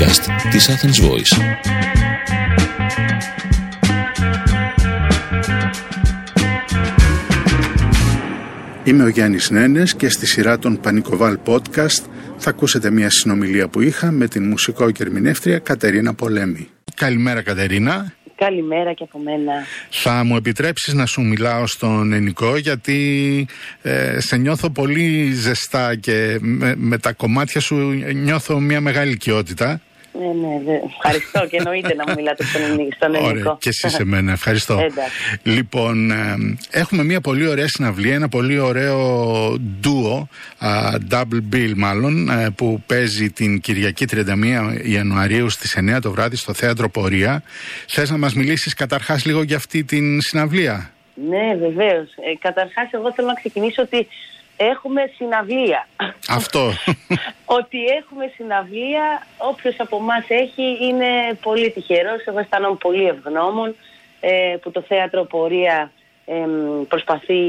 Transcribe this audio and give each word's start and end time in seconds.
podcast 0.00 0.50
της 0.50 0.70
Athens 0.70 1.10
Voice. 1.10 1.42
Είμαι 8.84 9.04
ο 9.04 9.08
Γιάννης 9.08 9.50
Νένες 9.50 9.94
και 9.94 10.08
στη 10.08 10.26
σειρά 10.26 10.58
των 10.58 10.80
Πανικοβάλ 10.80 11.38
Podcast 11.46 12.04
θα 12.36 12.50
ακούσετε 12.50 12.90
μια 12.90 13.10
συνομιλία 13.10 13.68
που 13.68 13.80
είχα 13.80 14.10
με 14.10 14.28
την 14.28 14.48
μουσικό 14.48 14.90
και 14.90 15.02
ερμηνεύτρια 15.02 15.58
Κατερίνα 15.58 16.14
Πολέμη. 16.14 16.68
Καλημέρα 16.94 17.42
Κατερίνα. 17.42 18.14
Καλημέρα 18.36 18.92
και 18.92 19.02
από 19.02 19.18
μένα. 19.18 19.52
Θα 19.90 20.24
μου 20.24 20.36
επιτρέψεις 20.36 20.94
να 20.94 21.06
σου 21.06 21.22
μιλάω 21.22 21.66
στον 21.66 22.12
Ενικό 22.12 22.56
γιατί 22.56 23.46
ε, 23.82 24.20
σε 24.20 24.36
νιώθω 24.36 24.70
πολύ 24.70 25.32
ζεστά 25.32 25.96
και 25.96 26.38
με, 26.40 26.74
με 26.76 26.98
τα 26.98 27.12
κομμάτια 27.12 27.60
σου 27.60 27.76
νιώθω 28.14 28.60
μια 28.60 28.80
μεγάλη 28.80 29.10
οικειότητα. 29.10 29.80
Ναι, 30.12 30.72
ναι, 30.72 30.80
ευχαριστώ 30.96 31.46
και 31.46 31.56
εννοείται 31.56 31.94
να 31.94 32.04
μου 32.06 32.14
μιλάτε 32.16 32.44
στον 32.44 32.62
ελληνικό. 32.62 32.88
Στον 32.96 33.14
Ωραία, 33.14 33.56
και 33.58 33.68
εσύ 33.68 33.88
σε 33.88 34.04
μένα, 34.04 34.32
ευχαριστώ. 34.32 34.86
λοιπόν, 35.42 36.10
ε, 36.10 36.36
έχουμε 36.70 37.04
μια 37.04 37.20
πολύ 37.20 37.46
ωραία 37.46 37.68
συναυλία, 37.68 38.14
ένα 38.14 38.28
πολύ 38.28 38.58
ωραίο 38.58 38.96
ντουο, 39.80 40.28
double 41.10 41.54
bill 41.54 41.72
μάλλον, 41.76 42.28
ε, 42.28 42.50
που 42.56 42.82
παίζει 42.86 43.30
την 43.30 43.60
Κυριακή 43.60 44.04
31 44.10 44.74
Ιανουαρίου 44.82 45.48
στις 45.50 45.76
9 45.76 46.00
το 46.00 46.10
βράδυ 46.10 46.36
στο 46.36 46.54
Θέατρο 46.54 46.88
Πορεία. 46.90 47.42
Θες 47.86 48.10
να 48.10 48.18
μας 48.18 48.34
μιλήσεις 48.34 48.74
καταρχάς 48.74 49.24
λίγο 49.24 49.42
για 49.42 49.56
αυτή 49.56 49.84
την 49.84 50.20
συναυλία; 50.20 50.90
Ναι, 51.28 51.56
βεβαίως. 51.66 52.08
Ε, 52.10 52.36
καταρχάς, 52.40 52.88
εγώ 52.92 53.12
θέλω 53.12 53.26
να 53.26 53.34
ξεκινήσω 53.34 53.82
ότι 53.82 54.06
έχουμε 54.66 55.10
συναυλία. 55.16 55.88
Αυτό. 56.28 56.70
ότι 57.58 57.84
έχουμε 57.84 58.32
συναυλία, 58.34 59.26
όποιος 59.38 59.74
από 59.78 59.96
εμάς 59.96 60.24
έχει 60.28 60.78
είναι 60.80 61.38
πολύ 61.42 61.70
τυχερός. 61.70 62.24
Εγώ 62.24 62.38
αισθάνομαι 62.38 62.76
πολύ 62.76 63.06
ευγνώμων 63.06 63.74
ε, 64.20 64.56
που 64.62 64.70
το 64.70 64.80
θέατρο 64.80 65.24
πορεία 65.24 65.92
ε, 66.24 66.46
προσπαθεί 66.88 67.42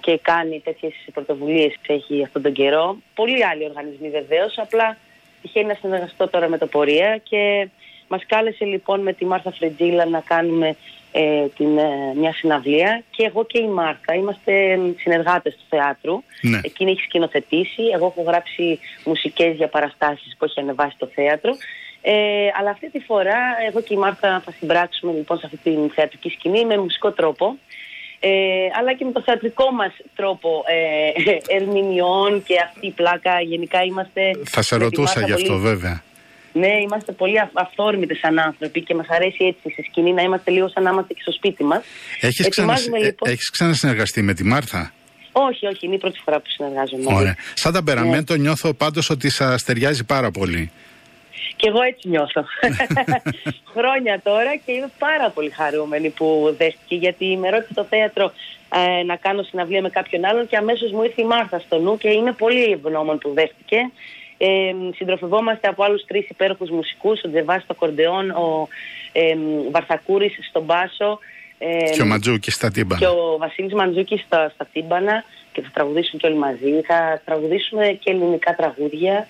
και 0.00 0.18
κάνει 0.22 0.60
τέτοιες 0.64 0.92
πρωτοβουλίες 1.12 1.74
έχει 1.86 2.22
αυτόν 2.24 2.42
τον 2.42 2.52
καιρό. 2.52 2.96
Πολλοί 3.14 3.44
άλλοι 3.44 3.64
οργανισμοί 3.64 4.10
βεβαίως, 4.10 4.58
απλά 4.58 4.96
τυχαίνει 5.42 5.66
να 5.66 5.74
συνεργαστώ 5.74 6.28
τώρα 6.28 6.48
με 6.48 6.58
το 6.58 6.66
πορεία 6.66 7.20
και 7.22 7.68
μας 8.12 8.26
κάλεσε 8.26 8.64
λοιπόν 8.64 9.00
με 9.00 9.12
τη 9.12 9.24
Μάρθα 9.24 9.52
Φρεντζίλα 9.52 10.04
να 10.04 10.20
κάνουμε 10.20 10.76
ε, 11.12 11.46
την, 11.56 11.78
ε, 11.78 12.14
μια 12.16 12.32
συναυλία 12.32 13.02
και 13.10 13.24
εγώ 13.24 13.44
και 13.46 13.58
η 13.58 13.68
Μάρκα 13.68 14.14
είμαστε 14.14 14.52
συνεργάτες 14.98 15.54
του 15.54 15.64
θεάτρου. 15.68 16.22
Ναι. 16.40 16.60
Εκείνη 16.62 16.90
έχει 16.90 17.00
σκηνοθετήσει, 17.00 17.82
εγώ 17.94 18.06
έχω 18.06 18.22
γράψει 18.30 18.78
μουσικές 19.04 19.56
για 19.56 19.68
παραστάσεις 19.68 20.36
που 20.38 20.44
έχει 20.44 20.60
ανεβάσει 20.60 20.96
το 20.98 21.08
θέατρο. 21.14 21.52
Ε, 22.02 22.12
αλλά 22.58 22.70
αυτή 22.70 22.90
τη 22.90 23.00
φορά 23.00 23.40
εγώ 23.68 23.80
και 23.80 23.94
η 23.94 23.96
Μάρκα 23.96 24.42
θα 24.44 24.52
συμπράξουμε 24.58 25.12
λοιπόν 25.12 25.38
σε 25.38 25.46
αυτή 25.46 25.58
την 25.62 25.90
θεατρική 25.90 26.28
σκηνή 26.28 26.64
με 26.64 26.78
μουσικό 26.78 27.10
τρόπο. 27.10 27.58
Ε, 28.20 28.30
αλλά 28.78 28.94
και 28.94 29.04
με 29.04 29.12
το 29.12 29.22
θεατρικό 29.22 29.70
μας 29.70 29.92
τρόπο 30.14 30.64
ε, 30.66 31.56
ερμηνεών 31.56 32.42
και 32.42 32.54
αυτή 32.64 32.86
η 32.86 32.90
πλάκα 32.90 33.40
γενικά 33.40 33.82
είμαστε... 33.82 34.30
Θα 34.44 34.62
σε 34.62 34.76
ρωτούσα 34.76 35.20
γι' 35.20 35.32
αυτό 35.32 35.58
βέβαια. 35.58 36.02
Ναι, 36.52 36.80
είμαστε 36.82 37.12
πολύ 37.12 37.40
αυθόρμητοι 37.52 38.14
σαν 38.14 38.38
άνθρωποι 38.38 38.82
και 38.82 38.94
μας 38.94 39.06
αρέσει 39.08 39.44
έτσι 39.44 39.70
στη 39.72 39.82
σκηνή 39.82 40.12
να 40.12 40.22
είμαστε 40.22 40.50
λίγο 40.50 40.68
σαν 40.68 40.82
να 40.82 40.90
είμαστε 40.90 41.12
και 41.14 41.20
στο 41.22 41.32
σπίτι 41.32 41.64
μας. 41.64 41.82
Έχεις 42.20 42.48
ξανα... 42.48 42.78
λοιπόν... 42.78 43.30
έχεις 43.30 43.50
ξανασυνεργαστεί 43.50 44.22
με 44.22 44.34
τη 44.34 44.44
Μάρθα; 44.44 44.92
Όχι, 45.32 45.66
όχι, 45.66 45.86
είναι 45.86 45.94
η 45.94 45.98
πρώτη 45.98 46.20
φορά 46.24 46.36
που 46.40 46.48
συνεργάζομαι. 46.48 47.14
Ωραία. 47.14 47.36
Σαν 47.54 47.72
ταμπεραμέντο 47.72 48.34
ναι. 48.34 48.42
νιώθω 48.42 48.74
πάντως 48.74 49.10
ότι 49.10 49.30
σας 49.30 49.62
ταιριάζει 49.62 50.04
πάρα 50.04 50.30
πολύ. 50.30 50.70
Και 51.56 51.68
εγώ 51.68 51.82
έτσι 51.82 52.08
νιώθω. 52.08 52.44
Χρόνια 53.74 54.20
τώρα 54.22 54.56
και 54.64 54.72
είμαι 54.72 54.90
πάρα 54.98 55.30
πολύ 55.30 55.50
χαρούμενη 55.50 56.10
που 56.10 56.54
δέχτηκε 56.58 56.94
γιατί 56.94 57.36
με 57.36 57.50
ρώτησε 57.50 57.74
το 57.74 57.84
θέατρο 57.84 58.32
ε, 58.74 59.02
να 59.02 59.16
κάνω 59.16 59.42
συναυλία 59.42 59.82
με 59.82 59.88
κάποιον 59.88 60.24
άλλον 60.24 60.46
και 60.48 60.56
αμέσως 60.56 60.92
μου 60.92 61.02
ήρθε 61.02 61.22
η 61.22 61.24
Μάρθα 61.24 61.58
στο 61.58 61.78
νου 61.78 61.98
και 61.98 62.08
είμαι 62.08 62.32
πολύ 62.32 62.62
ευγνώμων 62.72 63.18
που 63.18 63.32
δέχτηκε. 63.34 63.76
Ε, 64.44 64.74
συντροφευόμαστε 64.94 65.68
από 65.68 65.84
άλλους 65.84 66.04
τρεις 66.04 66.28
υπέροχους 66.28 66.70
μουσικούς, 66.70 67.22
ο 67.22 67.28
Τζεβάς 67.30 67.62
στο 67.62 67.74
κορντεόν, 67.74 68.30
ο 68.30 68.68
ε, 69.12 69.36
Βαρθακούρης 69.70 70.38
στον 70.48 70.62
μπάσο. 70.62 71.18
Ε, 71.58 71.90
και 71.90 72.02
ο 72.02 72.06
Μαντζούκης 72.06 72.54
στα 72.54 72.70
τύμπανα. 72.70 73.00
Και 73.00 73.06
ο 73.06 73.36
Βασίλης 73.38 73.72
Μαντζούκης 73.72 74.20
στα, 74.20 74.50
στα 74.54 74.66
τύμπανα 74.72 75.24
και 75.52 75.60
θα 75.60 75.70
τραγουδήσουν 75.72 76.18
και 76.18 76.26
όλοι 76.26 76.36
μαζί. 76.36 76.80
Θα 76.86 77.22
τραγουδήσουμε 77.24 77.86
και 77.86 78.10
ελληνικά 78.10 78.54
τραγούδια 78.54 79.26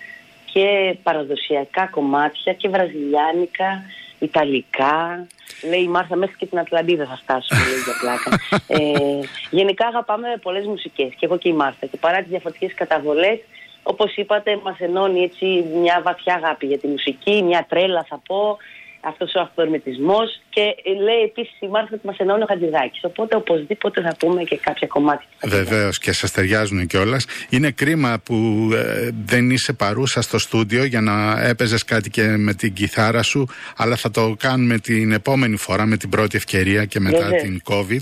και 0.52 0.96
παραδοσιακά 1.02 1.86
κομμάτια 1.86 2.52
και 2.52 2.68
βραζιλιάνικα, 2.68 3.82
ιταλικά. 4.18 5.26
Λέει 5.68 5.82
η 5.82 5.88
Μάρθα 5.88 6.16
μέχρι 6.16 6.36
και 6.36 6.46
την 6.46 6.58
Ατλαντίδα 6.58 7.06
θα 7.06 7.16
φτάσουμε 7.16 7.60
λέει, 7.60 7.82
για 7.84 7.94
πλάκα. 8.00 8.30
ε, 8.76 9.18
γενικά 9.50 9.86
αγαπάμε 9.86 10.28
πολλές 10.42 10.66
μουσικές 10.66 11.12
και 11.16 11.26
εγώ 11.26 11.38
και 11.38 11.48
η 11.48 11.52
Μάρθα 11.52 11.86
και 11.86 11.96
παρά 11.96 12.18
τις 12.18 12.28
διαφορετικές 12.28 12.74
καταβολές 12.74 13.38
όπως 13.82 14.16
είπατε 14.16 14.60
μας 14.62 14.78
ενώνει 14.78 15.22
έτσι 15.22 15.46
μια 15.74 16.00
βαθιά 16.04 16.34
αγάπη 16.34 16.66
για 16.66 16.78
τη 16.78 16.86
μουσική, 16.86 17.42
μια 17.42 17.66
τρέλα 17.68 18.04
θα 18.08 18.20
πω, 18.26 18.56
αυτός 19.04 19.34
ο 19.34 19.40
αυθορμητισμός 19.40 20.40
και 20.50 20.62
λέει 21.02 21.22
επίσης 21.24 21.60
η 21.60 21.66
Μάρθα 21.66 21.94
ότι 21.94 22.06
μας 22.06 22.16
ενώνει 22.18 22.42
ο 22.42 22.46
Χατζηδάκης. 22.48 23.04
Οπότε 23.04 23.36
οπωσδήποτε 23.36 24.00
θα 24.00 24.16
πούμε 24.18 24.42
και 24.42 24.56
κάποια 24.56 24.86
κομμάτια. 24.86 25.26
Βεβαίως 25.44 25.98
και 25.98 26.12
σας 26.12 26.30
ταιριάζουν 26.30 26.86
κιόλας. 26.86 27.26
Είναι 27.50 27.70
κρίμα 27.70 28.20
που 28.24 28.68
ε, 28.74 29.08
δεν 29.24 29.50
είσαι 29.50 29.72
παρούσα 29.72 30.22
στο 30.22 30.38
στούντιο 30.38 30.84
για 30.84 31.00
να 31.00 31.42
έπαιζες 31.42 31.84
κάτι 31.84 32.10
και 32.10 32.22
με 32.22 32.54
την 32.54 32.72
κιθάρα 32.72 33.22
σου, 33.22 33.48
αλλά 33.76 33.96
θα 33.96 34.10
το 34.10 34.34
κάνουμε 34.38 34.78
την 34.78 35.12
επόμενη 35.12 35.56
φορά 35.56 35.86
με 35.86 35.96
την 35.96 36.08
πρώτη 36.08 36.36
ευκαιρία 36.36 36.84
και 36.84 37.00
μετά 37.00 37.30
την 37.30 37.62
COVID. 37.64 38.00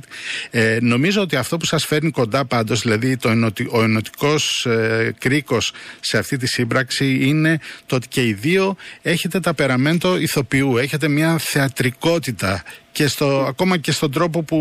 Ε, 0.50 0.78
νομίζω 0.80 1.20
ότι 1.20 1.36
αυτό 1.36 1.56
που 1.56 1.64
σας 1.64 1.84
φέρνει 1.84 2.10
κοντά 2.10 2.44
πάντως, 2.44 2.80
δηλαδή 2.80 3.16
το 3.16 3.28
ενωτι, 3.28 3.68
ο 3.70 3.82
ενωτικός 3.82 4.66
ε, 4.66 5.14
κρίκος 5.18 5.72
σε 6.00 6.18
αυτή 6.18 6.36
τη 6.36 6.46
σύμπραξη 6.46 7.18
είναι 7.20 7.60
το 7.86 7.96
ότι 7.96 8.08
και 8.08 8.26
οι 8.26 8.32
δύο 8.32 8.76
έχετε 9.02 9.40
τα 9.40 9.54
περαμέντο 9.54 10.16
ηθοποιού, 10.16 10.76
έχετε 10.90 11.08
μια 11.08 11.38
θεατρικότητα 11.38 12.62
και 12.92 13.06
στο, 13.06 13.44
ακόμα 13.48 13.76
και 13.76 13.92
στον 13.92 14.12
τρόπο 14.12 14.42
που 14.42 14.56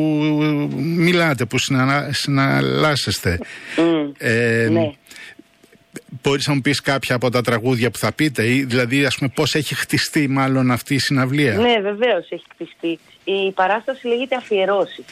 μιλάτε, 0.78 1.46
που 1.46 1.58
συνα, 1.58 2.10
συναλλάσσεστε. 2.12 3.40
Mm, 3.78 4.12
ε, 4.18 4.68
ναι. 4.72 4.92
Μπορείς 6.22 6.48
να 6.48 6.54
μου 6.54 6.62
πεις 6.62 6.82
κάποια 6.82 7.16
από 7.16 7.30
τα 7.30 7.42
τραγούδια 7.42 7.92
που 7.92 7.98
θα 7.98 8.12
πείτε 8.12 8.48
ή 8.48 8.64
δηλαδή 8.64 9.06
ας 9.06 9.18
πούμε 9.18 9.32
πώς 9.36 9.56
έχει 9.56 9.76
χτιστεί 9.76 10.28
μάλλον 10.28 10.72
αυτή 10.72 10.94
η 10.94 11.00
συναυλία; 11.00 11.54
Ναι 11.54 11.80
βεβαίως 11.82 12.30
έχει 12.30 12.44
χτιστεί. 12.54 13.00
Η 13.24 13.52
παράσταση 13.52 14.08
λέγεται 14.08 14.36
αφιερώσει. 14.36 15.06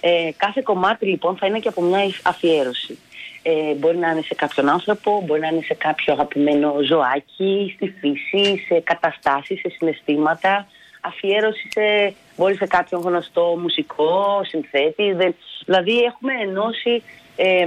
Ε, 0.00 0.30
κάθε 0.36 0.60
κομμάτι 0.64 1.06
λοιπόν 1.06 1.36
θα 1.36 1.46
είναι 1.46 1.58
και 1.58 1.68
από 1.68 1.82
μια 1.82 2.00
αφιέρωση. 2.22 2.98
Ε, 3.42 3.74
μπορεί 3.74 3.96
να 3.96 4.10
είναι 4.10 4.22
σε 4.22 4.34
κάποιον 4.34 4.68
άνθρωπο, 4.68 5.22
μπορεί 5.26 5.40
να 5.40 5.48
είναι 5.48 5.62
σε 5.62 5.74
κάποιο 5.74 6.12
αγαπημένο 6.12 6.74
ζωάκι, 6.86 7.72
στη 7.76 7.94
φύση, 8.00 8.64
σε 8.66 8.80
καταστάσεις, 8.80 9.60
σε 9.60 9.68
συναισθήματα 9.68 10.66
αφιέρωση 11.00 11.68
σε, 11.70 12.14
μπορεί 12.36 12.56
σε 12.56 12.66
κάποιον 12.66 13.00
γνωστό 13.00 13.58
μουσικό, 13.62 14.40
συνθέτη. 14.44 15.16
δηλαδή 15.64 15.98
έχουμε 15.98 16.32
ενώσει, 16.42 17.02
ε, 17.36 17.66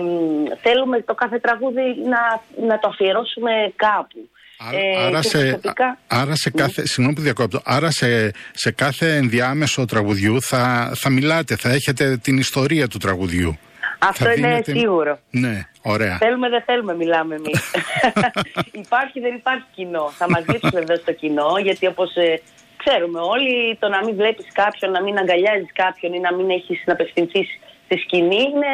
θέλουμε 0.61 1.01
το 1.01 1.13
κάθε 1.13 1.39
τραγούδι 1.39 1.81
να, 1.81 2.41
να 2.67 2.79
το 2.79 2.87
αφιερώσουμε 2.87 3.51
κάπου. 3.75 4.29
Άρα, 4.57 5.17
ε, 5.17 5.21
σε, 5.21 5.59
άρα 6.07 6.35
σε 6.35 6.49
κάθε, 6.49 6.81
ναι. 6.81 6.87
συγγνώμη 6.87 7.15
που 7.15 7.21
διακόπτω, 7.21 7.61
άρα 7.63 7.91
σε, 7.91 8.31
σε 8.51 8.71
κάθε 8.71 9.15
ενδιάμεσο 9.15 9.85
τραγουδιού 9.85 10.41
θα, 10.41 10.91
θα 10.95 11.09
μιλάτε, 11.09 11.55
θα 11.55 11.69
έχετε 11.69 12.17
την 12.17 12.37
ιστορία 12.37 12.87
του 12.87 12.97
τραγουδιού. 12.97 13.57
Αυτό 14.09 14.31
είναι 14.31 14.61
σίγουρο. 14.63 15.19
Ναι, 15.29 15.61
ωραία. 15.81 16.17
Θέλουμε, 16.17 16.49
δεν 16.49 16.63
θέλουμε, 16.65 16.95
μιλάμε 16.95 17.35
εμείς. 17.35 17.71
υπάρχει, 18.85 19.19
δεν 19.19 19.35
υπάρχει 19.35 19.65
κοινό. 19.75 20.09
Θα 20.17 20.29
μας 20.29 20.43
δείξουν 20.43 20.77
εδώ 20.77 20.95
στο 20.95 21.13
κοινό, 21.13 21.57
γιατί 21.61 21.87
όπως 21.87 22.15
ε, 22.15 22.41
ξέρουμε 22.77 23.19
όλοι, 23.19 23.77
το 23.79 23.87
να 23.89 24.03
μην 24.03 24.15
βλέπεις 24.15 24.45
κάποιον, 24.53 24.91
να 24.91 25.01
μην 25.01 25.17
αγκαλιάζεις 25.17 25.71
κάποιον 25.73 26.13
ή 26.13 26.19
να 26.19 26.33
μην 26.33 26.49
έχεις 26.49 26.83
να 26.85 26.93
απευθυνθείς 26.93 27.47
στη 27.85 27.97
σκηνή 27.97 28.41
είναι 28.41 28.73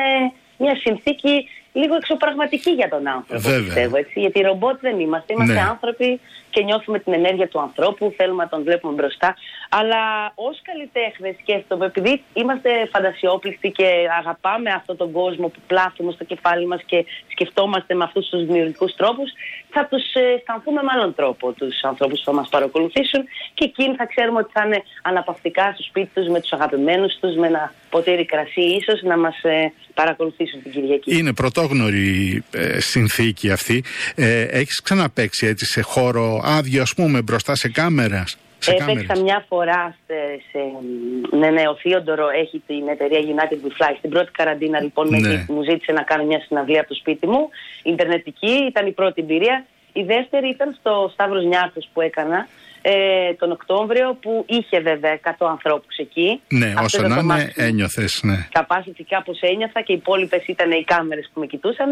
μια 0.57 0.75
συνθήκη 0.75 1.47
λίγο 1.73 1.95
εξωπραγματική 1.95 2.71
για 2.71 2.89
τον 2.89 3.07
άνθρωπο. 3.07 3.41
Βέβαια. 3.41 3.63
Πιστεύω, 3.63 3.97
έτσι, 3.97 4.19
γιατί 4.19 4.39
ρομπότ 4.41 4.79
δεν 4.79 4.99
είμαστε. 4.99 5.33
Είμαστε 5.33 5.53
ναι. 5.53 5.67
άνθρωποι 5.69 6.19
και 6.49 6.63
νιώθουμε 6.63 6.99
την 6.99 7.13
ενέργεια 7.13 7.47
του 7.47 7.59
ανθρώπου, 7.59 8.13
θέλουμε 8.17 8.43
να 8.43 8.49
τον 8.49 8.63
βλέπουμε 8.63 8.93
μπροστά. 8.93 9.35
Αλλά 9.69 10.31
ως 10.35 10.61
καλλιτέχνες 10.61 11.35
σκέφτομαι, 11.41 11.85
επειδή 11.85 12.23
είμαστε 12.33 12.69
φαντασιόπληκτοι 12.93 13.69
και 13.71 13.87
αγαπάμε 14.19 14.69
αυτόν 14.71 14.97
τον 14.97 15.11
κόσμο 15.11 15.47
που 15.47 15.59
πλάθουμε 15.67 16.11
στο 16.11 16.23
κεφάλι 16.23 16.65
μας 16.67 16.81
και 16.85 17.05
σκεφτόμαστε 17.31 17.93
με 17.95 18.03
αυτούς 18.03 18.29
τους 18.29 18.45
δημιουργικούς 18.45 18.95
τρόπους, 18.95 19.29
θα 19.69 19.85
τους 19.85 20.03
ε, 20.13 20.19
αισθανθούμε 20.35 20.81
με 20.83 20.89
άλλον 20.95 21.15
τρόπο 21.15 21.51
τους 21.51 21.83
ανθρώπους 21.83 22.19
που 22.19 22.25
θα 22.25 22.33
μας 22.33 22.49
παρακολουθήσουν 22.49 23.21
και 23.53 23.63
εκείνοι 23.65 23.95
θα 23.95 24.05
ξέρουμε 24.05 24.39
ότι 24.39 24.51
θα 24.53 24.63
είναι 24.65 24.81
αναπαυτικά 25.01 25.71
στο 25.73 25.83
σπίτι 25.83 26.09
τους 26.13 26.27
με 26.27 26.39
τους 26.41 26.51
αγαπημένους 26.51 27.17
τους, 27.19 27.35
με 27.35 27.47
ένα 27.47 27.73
ποτήρι 27.89 28.25
κρασί, 28.25 28.61
ίσως 28.61 29.01
να 29.01 29.17
μας 29.17 29.43
ε, 29.43 29.71
παρακολουθήσουν 29.93 30.61
την 30.61 30.71
Κυριακή. 30.71 31.17
Είναι 31.17 31.33
πρωτόγνωρη 31.33 32.43
ε, 32.51 32.79
συνθήκη 32.79 33.51
αυτή. 33.51 33.83
Ε, 34.15 34.41
Έχεις 34.41 34.81
ξαναπέξει 34.81 35.47
έτσι 35.47 35.65
σε 35.65 35.81
χώρο 35.81 36.38
άδειο, 36.43 36.81
ας 36.81 36.93
πούμε, 36.93 37.21
μπροστά 37.21 37.55
σε 37.55 37.69
κάμερας. 37.69 38.37
Σε 38.59 38.71
Έπαιξα 38.71 39.21
μια 39.21 39.45
φορά 39.47 39.95
σε, 40.05 40.13
σε 40.51 40.59
ναι, 41.37 41.49
ναι, 41.49 41.61
ο 41.67 41.75
Θείοντορο 41.75 42.29
έχει 42.29 42.61
την 42.67 42.87
εταιρεία 42.87 43.19
United 43.19 43.65
We 43.65 43.71
Fly. 43.83 43.93
Στην 43.97 44.09
πρώτη 44.09 44.31
καραντίνα 44.31 44.81
λοιπόν 44.81 45.09
ναι. 45.09 45.45
μου 45.47 45.63
ζήτησε 45.63 45.91
να 45.91 46.01
κάνω 46.01 46.23
μια 46.23 46.39
συναυλία 46.39 46.79
από 46.79 46.89
το 46.89 46.95
σπίτι 46.95 47.27
μου. 47.27 47.49
Ιντερνετική, 47.83 48.51
ήταν 48.67 48.87
η 48.87 48.91
πρώτη 48.91 49.21
εμπειρία. 49.21 49.65
Η 49.93 50.03
δεύτερη 50.03 50.49
ήταν 50.49 50.75
στο 50.79 51.09
Σταύρος 51.13 51.45
Νιάρχος 51.45 51.89
που 51.93 52.01
έκανα 52.01 52.47
ε, 52.81 53.33
τον 53.33 53.51
Οκτώβριο 53.51 54.17
που 54.21 54.45
είχε 54.47 54.79
βέβαια 54.79 55.19
100 55.23 55.47
ανθρώπους 55.49 55.97
εκεί. 55.97 56.41
Ναι, 56.47 56.73
όσο 56.83 57.07
να 57.07 57.19
είναι 57.19 57.51
ένιωθες, 57.55 58.19
ναι. 58.23 58.47
Capacity 58.53 59.01
κάπως 59.09 59.39
ένιωθα 59.41 59.81
και 59.81 59.91
οι 59.91 59.95
υπόλοιπες 59.95 60.47
ήταν 60.47 60.71
οι 60.71 60.83
κάμερες 60.83 61.29
που 61.33 61.39
με 61.39 61.45
κοιτούσαν. 61.45 61.89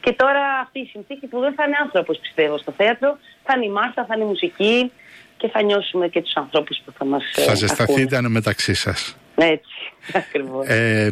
Και 0.00 0.12
τώρα 0.12 0.42
αυτή 0.62 0.78
η 0.78 0.88
συνθήκη 0.92 1.26
που 1.26 1.40
δεν 1.40 1.54
θα 1.54 1.64
είναι 1.64 1.76
άνθρωπος 1.82 2.18
πιστεύω 2.18 2.58
στο 2.58 2.72
θέατρο, 2.76 3.18
θα 3.44 3.52
είναι 3.56 3.64
η 3.64 3.70
Μάρθα, 3.70 4.04
θα 4.04 4.14
είναι 4.14 4.24
η 4.24 4.26
μουσική 4.26 4.92
και 5.36 5.48
θα 5.48 5.62
νιώσουμε 5.62 6.08
και 6.08 6.22
τους 6.22 6.34
ανθρώπους 6.34 6.80
που 6.84 6.92
θα 6.98 7.04
μας 7.04 7.22
ε, 7.36 7.42
Θα 7.42 7.54
ζεσταθείτε 7.54 8.20
μεταξύ 8.28 8.74
σας. 8.74 9.16
Έτσι, 9.34 9.92
ακριβώς. 10.22 10.66
Ε, 10.66 11.10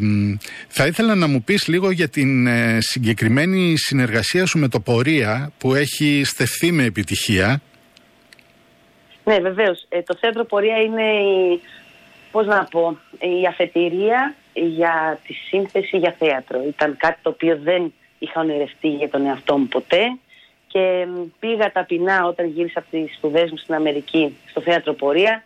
θα 0.68 0.86
ήθελα 0.86 1.14
να 1.14 1.26
μου 1.26 1.42
πεις 1.42 1.68
λίγο 1.68 1.90
για 1.90 2.08
την 2.08 2.46
ε, 2.46 2.78
συγκεκριμένη 2.80 3.74
συνεργασία 3.76 4.46
σου 4.46 4.58
με 4.58 4.68
το 4.68 4.80
Πορεία 4.80 5.52
που 5.58 5.74
έχει 5.74 6.22
στεφθεί 6.24 6.72
με 6.72 6.84
επιτυχία. 6.84 7.60
Ναι, 9.24 9.38
βεβαίως. 9.38 9.86
Ε, 9.88 10.02
το 10.02 10.16
Θέατρο 10.20 10.44
Πορεία 10.44 10.76
είναι 10.76 11.02
η, 11.02 11.60
πώς 12.30 12.46
να 12.46 12.64
πω, 12.64 12.98
η 13.18 13.46
αφετηρία 13.48 14.34
για 14.52 15.20
τη 15.26 15.32
σύνθεση 15.32 15.96
για 15.96 16.16
θέατρο. 16.18 16.62
Ήταν 16.68 16.96
κάτι 16.96 17.18
το 17.22 17.30
οποίο 17.30 17.58
δεν 17.62 17.92
είχα 18.18 18.40
ονειρευτεί 18.40 18.88
για 18.88 19.08
τον 19.08 19.26
εαυτό 19.26 19.58
μου 19.58 19.66
ποτέ 19.66 20.18
και 20.66 21.06
πήγα 21.38 21.72
ταπεινά 21.72 22.26
όταν 22.26 22.46
γύρισα 22.46 22.78
από 22.78 22.88
τις 22.90 23.16
σπουδές 23.16 23.50
μου 23.50 23.56
στην 23.56 23.74
Αμερική 23.74 24.36
στο 24.50 24.60
Θέατρο 24.60 24.92
Πορεία 24.92 25.44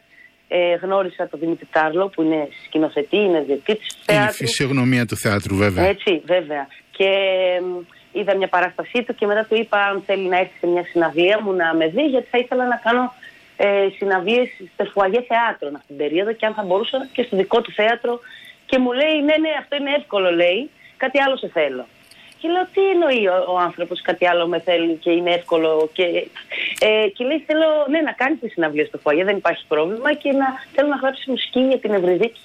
ε, 0.48 0.74
γνώρισα 0.74 1.28
τον 1.28 1.40
Δημήτρη 1.40 1.66
Τάρλο 1.72 2.08
που 2.08 2.22
είναι 2.22 2.48
σκηνοθετή, 2.66 3.16
είναι 3.16 3.40
διετήτης 3.40 3.94
του 3.94 4.02
θέατρου. 4.04 4.22
Είναι 4.22 4.30
η 4.30 4.34
φυσιογνωμία 4.34 5.06
του 5.06 5.16
θέατρου 5.16 5.56
βέβαια. 5.56 5.84
Έτσι, 5.84 6.22
βέβαια. 6.24 6.66
Και 6.90 7.08
είδα 8.12 8.36
μια 8.36 8.48
παράστασή 8.48 9.02
του 9.02 9.14
και 9.14 9.26
μετά 9.26 9.44
του 9.48 9.54
είπα 9.54 9.78
αν 9.78 10.02
θέλει 10.06 10.28
να 10.28 10.38
έρθει 10.38 10.58
σε 10.60 10.66
μια 10.66 10.84
συναυλία 10.84 11.40
μου 11.42 11.52
να 11.52 11.74
με 11.74 11.86
δει 11.86 12.02
γιατί 12.02 12.26
θα 12.30 12.38
ήθελα 12.38 12.66
να 12.66 12.76
κάνω 12.76 13.12
ε, 13.56 13.88
συναυλίες 13.96 14.48
στο 14.74 14.84
Φουαγέ 14.84 15.20
Θεάτρο 15.28 15.68
αυτή 15.74 15.86
την 15.86 15.96
περίοδο 15.96 16.32
και 16.32 16.46
αν 16.46 16.54
θα 16.54 16.62
μπορούσα 16.62 17.08
και 17.12 17.22
στο 17.22 17.36
δικό 17.36 17.60
του 17.60 17.72
θέατρο 17.72 18.20
και 18.66 18.78
μου 18.78 18.92
λέει 18.92 19.16
ναι 19.24 19.36
ναι 19.44 19.52
αυτό 19.58 19.76
είναι 19.76 19.94
εύκολο 19.98 20.30
λέει, 20.30 20.70
κάτι 20.96 21.20
άλλο 21.20 21.36
σε 21.36 21.48
θέλω. 21.48 21.86
Και 22.40 22.48
λέω 22.48 22.66
τι 22.74 22.82
εννοεί 22.94 23.26
ο, 23.26 23.52
ο 23.52 23.58
άνθρωπος, 23.58 24.02
κάτι 24.02 24.26
άλλο 24.26 24.46
με 24.46 24.60
θέλει 24.60 24.94
και 24.94 25.10
είναι 25.10 25.30
εύκολο. 25.30 25.90
Και, 25.92 26.04
ε, 26.80 27.08
και 27.14 27.24
λέει 27.24 27.42
θέλω 27.46 27.68
ναι, 27.90 28.00
να 28.00 28.12
κάνει 28.12 28.36
τη 28.36 28.48
συναυλία 28.48 28.86
στο 28.86 28.98
φωγέ, 28.98 29.24
δεν 29.24 29.36
υπάρχει 29.36 29.64
πρόβλημα 29.68 30.14
και 30.14 30.32
να 30.32 30.46
θέλω 30.74 30.88
να 30.88 30.96
γράψει 30.96 31.30
μουσική 31.30 31.60
για 31.60 31.78
την 31.78 31.92
Ευρυδίκη. 31.92 32.40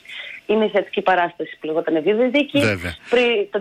Είναι 0.47 0.65
η 0.65 0.69
θεατρική 0.69 1.01
παράσταση 1.01 1.57
που 1.59 1.65
λεγόταν 1.67 1.95
Ευρυδίκη. 1.95 2.59
Πριν 3.09 3.27
το 3.51 3.59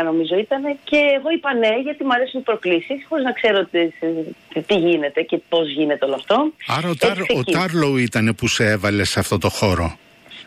2011 0.00 0.04
νομίζω 0.04 0.38
ήταν. 0.38 0.62
Και 0.84 1.00
εγώ 1.16 1.30
είπα 1.30 1.54
ναι, 1.54 1.72
γιατί 1.82 2.04
μου 2.04 2.12
αρέσουν 2.12 2.40
οι 2.40 2.42
προκλήσεις, 2.42 3.04
χωρίς 3.08 3.24
να 3.24 3.32
ξέρω 3.32 3.64
τι, 3.64 3.88
τι 4.66 4.74
γίνεται 4.74 5.22
και 5.22 5.38
πώς 5.48 5.70
γίνεται 5.70 6.04
όλο 6.04 6.14
αυτό. 6.14 6.52
Άρα 6.66 6.88
ο, 6.88 6.94
Τάρ, 6.96 7.20
ο 7.20 7.42
Τάρλο 7.52 7.98
ήταν 7.98 8.34
που 8.36 8.46
σε 8.48 8.64
έβαλε 8.64 9.04
σε 9.04 9.18
αυτό 9.18 9.38
το 9.38 9.48
χώρο; 9.48 9.96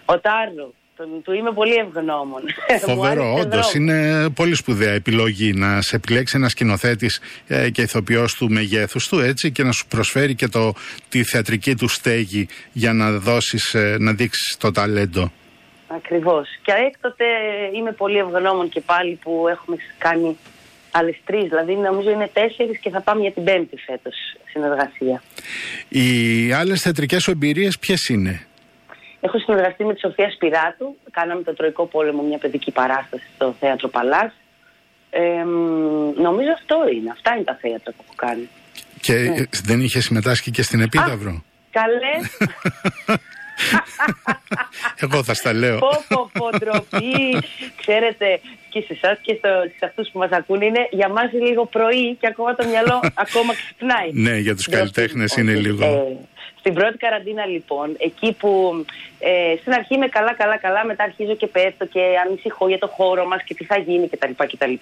Ο 0.05 0.19
Τάρλο. 0.19 0.73
Τον, 0.97 1.21
του 1.23 1.33
είμαι 1.33 1.51
πολύ 1.51 1.75
ευγνώμων. 1.75 2.41
Φοβερό, 2.81 3.33
όντως. 3.33 3.73
Είναι 3.73 4.29
πολύ 4.29 4.55
σπουδαία 4.55 4.93
επιλογή 4.93 5.53
να 5.53 5.81
σε 5.81 5.95
επιλέξει 5.95 6.37
ένας 6.37 6.51
σκηνοθέτης 6.51 7.21
ε, 7.47 7.69
και 7.69 7.81
ηθοποιός 7.81 8.33
του 8.33 8.49
μεγέθους 8.49 9.07
του 9.07 9.19
έτσι 9.19 9.51
και 9.51 9.63
να 9.63 9.71
σου 9.71 9.87
προσφέρει 9.87 10.35
και 10.35 10.47
το, 10.47 10.73
τη 11.09 11.23
θεατρική 11.23 11.75
του 11.75 11.87
στέγη 11.87 12.47
για 12.71 12.93
να 12.93 13.11
δώσεις, 13.11 13.73
ε, 13.73 13.95
να 13.99 14.13
δείξεις 14.13 14.57
το 14.57 14.71
ταλέντο. 14.71 15.31
Ακριβώς. 15.87 16.47
Και 16.61 16.71
έκτοτε 16.87 17.25
είμαι 17.75 17.91
πολύ 17.91 18.17
ευγνώμων 18.17 18.69
και 18.69 18.81
πάλι 18.81 19.19
που 19.23 19.45
έχουμε 19.49 19.77
κάνει 19.97 20.37
άλλες 20.91 21.17
τρεις. 21.25 21.43
Δηλαδή, 21.49 21.75
νομίζω 21.75 22.09
είναι 22.09 22.29
τέσσερις 22.33 22.79
και 22.79 22.89
θα 22.89 23.01
πάμε 23.01 23.21
για 23.21 23.31
την 23.31 23.43
πέμπτη 23.43 23.77
φέτος 23.77 24.15
συνεργασία. 24.51 25.23
Οι 25.87 26.51
άλλες 26.51 26.81
θεατρικές 26.81 27.23
σου 27.23 27.31
εμπειρίες 27.31 27.79
ποιες 27.79 28.07
είναι; 28.07 28.47
Έχω 29.25 29.39
συνεργαστεί 29.39 29.85
με 29.85 29.93
τη 29.93 29.99
Σοφία 29.99 30.29
Σπυράτου. 30.29 30.97
Κάναμε 31.11 31.41
το 31.43 31.53
Τροϊκό 31.53 31.85
Πόλεμο, 31.85 32.21
μια 32.23 32.37
παιδική 32.37 32.71
παράσταση 32.71 33.23
στο 33.35 33.55
Θέατρο 33.59 33.87
Παλάς. 33.87 34.31
Ε, 35.09 35.43
νομίζω 36.21 36.51
αυτό 36.53 36.75
είναι. 36.93 37.09
Αυτά 37.11 37.35
είναι 37.35 37.43
τα 37.43 37.57
θέατρα 37.61 37.91
που 37.91 38.03
έχω 38.05 38.13
κάνει. 38.15 38.49
Και 39.01 39.13
ναι. 39.13 39.43
δεν 39.63 39.81
είχες 39.81 40.03
συμμετάσχει 40.03 40.51
και 40.51 40.61
στην 40.61 40.81
Επίδαυρο. 40.81 41.31
Α, 41.31 41.41
καλέ. 41.71 42.15
Εγώ 44.95 45.23
θα 45.23 45.33
στα 45.33 45.53
λέω. 45.53 45.77
Πω 45.79 46.03
πω 46.07 46.29
πω 46.33 46.49
ντροπή. 46.57 47.43
Ξέρετε 47.81 48.39
και 48.69 48.81
σε 48.81 48.93
εσάς 48.93 49.17
και 49.21 49.39
σε 49.77 49.85
αυτούς 49.85 50.09
που 50.11 50.19
μας 50.19 50.31
ακούνε 50.31 50.65
είναι 50.65 50.87
για 50.91 51.09
μας 51.09 51.31
λίγο 51.31 51.65
πρωί 51.65 52.15
και 52.19 52.27
ακόμα 52.27 52.55
το 52.55 52.67
μυαλό 52.67 52.99
ακόμα 53.25 53.53
ξυπνάει. 53.53 54.09
Ναι, 54.11 54.37
για 54.37 54.55
τους 54.55 54.67
καλλιτέχνες 54.67 55.35
είναι 55.35 55.53
λίγο. 55.53 55.85
Ε, 56.65 56.69
στην 56.69 56.81
πρώτη 56.81 56.97
καραντίνα 56.97 57.45
λοιπόν, 57.45 57.95
εκεί 57.97 58.33
που 58.33 58.85
ε, 59.19 59.55
στην 59.59 59.73
αρχή 59.73 59.93
είμαι 59.93 60.07
καλά 60.07 60.33
καλά 60.33 60.57
καλά, 60.57 60.85
μετά 60.85 61.03
αρχίζω 61.03 61.35
και 61.35 61.47
πέφτω 61.47 61.85
και 61.85 62.01
ανησυχώ 62.25 62.67
για 62.67 62.77
το 62.77 62.87
χώρο 62.87 63.25
μας 63.25 63.43
και 63.43 63.53
τι 63.53 63.65
θα 63.65 63.77
γίνει 63.77 64.07
κτλ. 64.07 64.31
κτλ. 64.35 64.73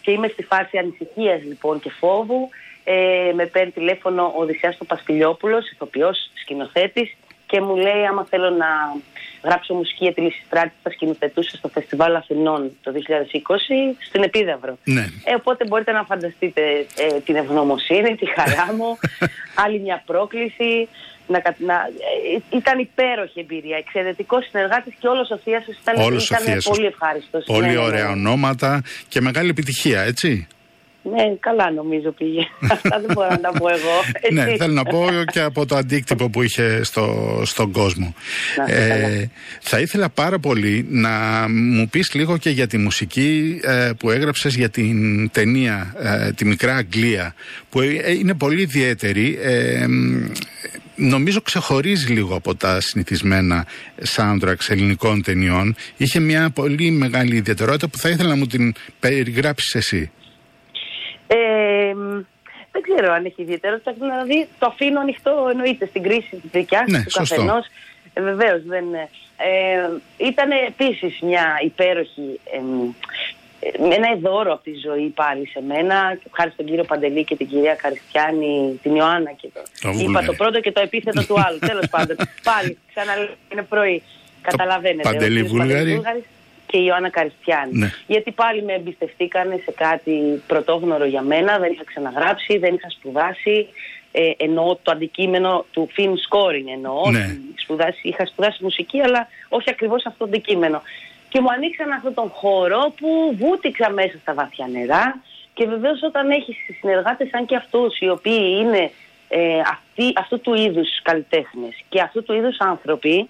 Και 0.00 0.10
είμαι 0.10 0.28
στη 0.28 0.42
φάση 0.42 0.78
ανησυχίας 0.78 1.42
λοιπόν 1.42 1.80
και 1.80 1.90
φόβου. 1.90 2.48
Ε, 2.84 3.32
με 3.34 3.46
παίρνει 3.46 3.70
τηλέφωνο 3.70 4.32
ο 4.36 4.40
Οδυσσέας 4.40 4.78
Πασπιλιόπουλος, 4.86 5.70
ηθοποιός, 5.70 6.30
σκηνοθέτης 6.34 7.16
και 7.50 7.60
μου 7.60 7.76
λέει 7.76 8.06
άμα 8.10 8.26
θέλω 8.30 8.50
να 8.50 8.66
γράψω 9.44 9.74
μουσική 9.74 10.04
για 10.04 10.14
τη 10.14 10.20
Λυσιστράτη 10.20 10.72
θα 10.82 10.90
σκηνοθετούσα 10.90 11.56
στο 11.56 11.68
Φεστιβάλ 11.68 12.16
Αθηνών 12.16 12.70
το 12.82 12.92
2020 12.92 12.96
στην 14.08 14.22
Επίδαυρο. 14.22 14.78
Ναι. 14.84 15.00
Ε, 15.24 15.34
οπότε 15.34 15.66
μπορείτε 15.66 15.92
να 15.92 16.04
φανταστείτε 16.04 16.62
ε, 16.96 17.20
την 17.24 17.36
ευγνωμοσύνη, 17.36 18.16
τη 18.16 18.26
χαρά 18.26 18.74
μου, 18.76 18.98
άλλη 19.64 19.80
μια 19.80 20.02
πρόκληση. 20.06 20.88
Να, 21.26 21.42
να, 21.58 21.74
ε, 21.74 22.56
ήταν 22.56 22.78
υπέροχη 22.78 23.40
εμπειρία, 23.40 23.76
εξαιρετικός 23.76 24.46
συνεργάτης 24.50 24.94
και 24.98 25.08
όλος 25.08 25.30
ο 25.30 25.36
Θεία 25.36 25.64
ήταν, 25.80 25.94
ήταν 26.18 26.58
πολύ 26.62 26.86
ευχάριστος. 26.86 27.44
Πολύ 27.44 27.66
ναι, 27.66 27.72
ναι, 27.72 27.78
ωραία 27.78 28.04
ναι. 28.04 28.10
ονόματα 28.10 28.82
και 29.08 29.20
μεγάλη 29.20 29.48
επιτυχία, 29.48 30.00
έτσι. 30.00 30.46
Ναι, 31.02 31.34
καλά 31.40 31.70
νομίζω 31.70 32.10
πήγε. 32.10 32.40
Αυτά 32.72 33.00
δεν 33.00 33.10
μπορώ 33.14 33.28
να 33.28 33.40
τα 33.40 33.52
πω 33.52 33.68
εγώ. 33.68 33.96
ναι, 34.32 34.56
θέλω 34.56 34.72
να 34.72 34.84
πω 34.84 35.06
και 35.32 35.40
από 35.40 35.66
το 35.66 35.76
αντίκτυπο 35.76 36.30
που 36.30 36.42
είχε 36.42 36.84
στο, 36.84 37.40
στον 37.44 37.72
κόσμο. 37.72 38.14
Ε, 38.66 39.24
θα 39.60 39.80
ήθελα 39.80 40.08
πάρα 40.08 40.38
πολύ 40.38 40.86
να 40.88 41.10
μου 41.48 41.88
πεις 41.88 42.14
λίγο 42.14 42.36
και 42.36 42.50
για 42.50 42.66
τη 42.66 42.78
μουσική 42.78 43.60
ε, 43.62 43.90
που 43.98 44.10
έγραψες 44.10 44.54
για 44.54 44.68
την 44.68 45.30
ταινία 45.30 45.94
ε, 45.98 46.32
«Τη 46.32 46.44
Μικρά 46.44 46.74
Αγγλία» 46.74 47.34
που 47.68 47.80
είναι 48.18 48.34
πολύ 48.34 48.60
ιδιαίτερη. 48.60 49.38
νομίζω 50.96 51.40
ξεχωρίζει 51.40 52.12
λίγο 52.12 52.34
από 52.34 52.54
τα 52.54 52.80
συνηθισμένα 52.80 53.66
soundtracks 54.16 54.68
ελληνικών 54.68 55.22
ταινιών. 55.22 55.76
Είχε 55.96 56.20
μια 56.20 56.50
πολύ 56.50 56.90
μεγάλη 56.90 57.36
ιδιαιτερότητα 57.36 57.88
που 57.88 57.98
θα 57.98 58.08
ήθελα 58.08 58.28
να 58.28 58.36
μου 58.36 58.46
την 58.46 58.74
περιγράψεις 59.00 59.74
εσύ. 59.74 60.10
Ε, 61.32 61.94
δεν 62.72 62.82
ξέρω 62.82 63.12
αν 63.12 63.24
έχει 63.24 63.42
ιδιαίτερο. 63.42 63.80
Δηλαδή 63.98 64.48
το 64.58 64.66
αφήνω 64.66 65.00
ανοιχτό 65.00 65.48
εννοείται 65.50 65.86
στην 65.86 66.02
κρίση 66.02 66.36
της 66.36 66.50
δικιάς 66.50 66.90
ναι, 66.90 67.02
του 67.02 67.10
καθενός. 67.10 67.66
Ε, 68.12 68.20
Βεβαίως 68.20 68.62
δεν. 68.64 68.84
Ε, 68.94 69.88
ήταν 70.16 70.50
επίσης 70.66 71.20
μια 71.20 71.58
υπέροχη. 71.64 72.40
Ε, 72.52 72.58
ένα 73.94 74.16
δώρο 74.20 74.52
από 74.52 74.62
τη 74.62 74.72
ζωή 74.86 75.08
πάλι 75.08 75.46
σε 75.46 75.62
μένα, 75.66 76.18
χάρη 76.30 76.50
στον 76.50 76.66
κύριο 76.66 76.84
Παντελή 76.84 77.24
και 77.24 77.36
την 77.36 77.48
κυρία 77.48 77.74
Καριστιάνη, 77.74 78.78
την 78.82 78.94
Ιωάννα 78.94 79.32
και 79.32 79.48
το. 79.54 79.90
είπα 79.98 80.22
το 80.22 80.32
πρώτο 80.32 80.60
και 80.60 80.72
το 80.72 80.80
επίθετο 80.80 81.26
του 81.26 81.34
άλλου. 81.46 81.58
Τέλος 81.70 81.88
πάντων. 81.90 82.16
Πάλι, 82.42 82.78
ξαναλέω, 82.94 83.28
είναι 83.52 83.62
πρωί. 83.62 84.02
Καταλαβαίνετε. 84.42 85.08
Παντελή 85.08 85.42
Βούλγαρης 85.42 86.00
και 86.70 86.76
η 86.76 86.84
Ιωάννα 86.86 87.08
Καριστιάνη. 87.08 87.78
Ναι. 87.78 87.90
Γιατί 88.06 88.30
πάλι 88.30 88.62
με 88.62 88.72
εμπιστευτήκανε 88.72 89.60
σε 89.64 89.72
κάτι 89.76 90.42
πρωτόγνωρο 90.46 91.04
για 91.04 91.22
μένα, 91.22 91.58
δεν 91.58 91.72
είχα 91.72 91.84
ξαναγράψει, 91.84 92.58
δεν 92.58 92.74
είχα 92.74 92.90
σπουδάσει. 92.90 93.68
Ε, 94.12 94.30
εννοώ 94.36 94.76
το 94.82 94.90
αντικείμενο 94.90 95.66
του 95.70 95.88
film 95.96 96.14
scoring 96.26 96.66
εννοώ. 96.72 97.10
Ναι. 97.10 97.36
Σπουδάσει, 97.54 98.00
είχα 98.02 98.26
σπουδάσει 98.26 98.64
μουσική, 98.64 99.00
αλλά 99.00 99.28
όχι 99.48 99.70
ακριβώς 99.70 100.06
αυτό 100.06 100.18
το 100.18 100.24
αντικείμενο. 100.24 100.82
Και 101.28 101.40
μου 101.40 101.50
ανοίξαν 101.50 101.92
αυτόν 101.92 102.14
τον 102.14 102.28
χώρο 102.28 102.92
που 103.00 103.36
βούτυξα 103.38 103.90
μέσα 103.90 104.18
στα 104.20 104.34
βαθιά 104.34 104.66
νερά. 104.72 105.22
Και 105.54 105.66
βεβαίως 105.66 106.02
όταν 106.02 106.30
έχεις 106.30 106.56
συνεργάτες 106.80 107.28
σαν 107.28 107.46
και 107.46 107.56
αυτούς, 107.56 107.98
οι 107.98 108.08
οποίοι 108.08 108.58
είναι 108.60 108.90
ε, 109.28 109.60
αυτοί, 109.60 110.12
αυτού 110.16 110.40
του 110.40 110.54
είδους 110.54 111.02
καλλιτέχνες 111.02 111.74
και 111.88 112.00
αυτού 112.00 112.22
του 112.22 112.32
είδους 112.32 112.58
άνθρωποι, 112.58 113.28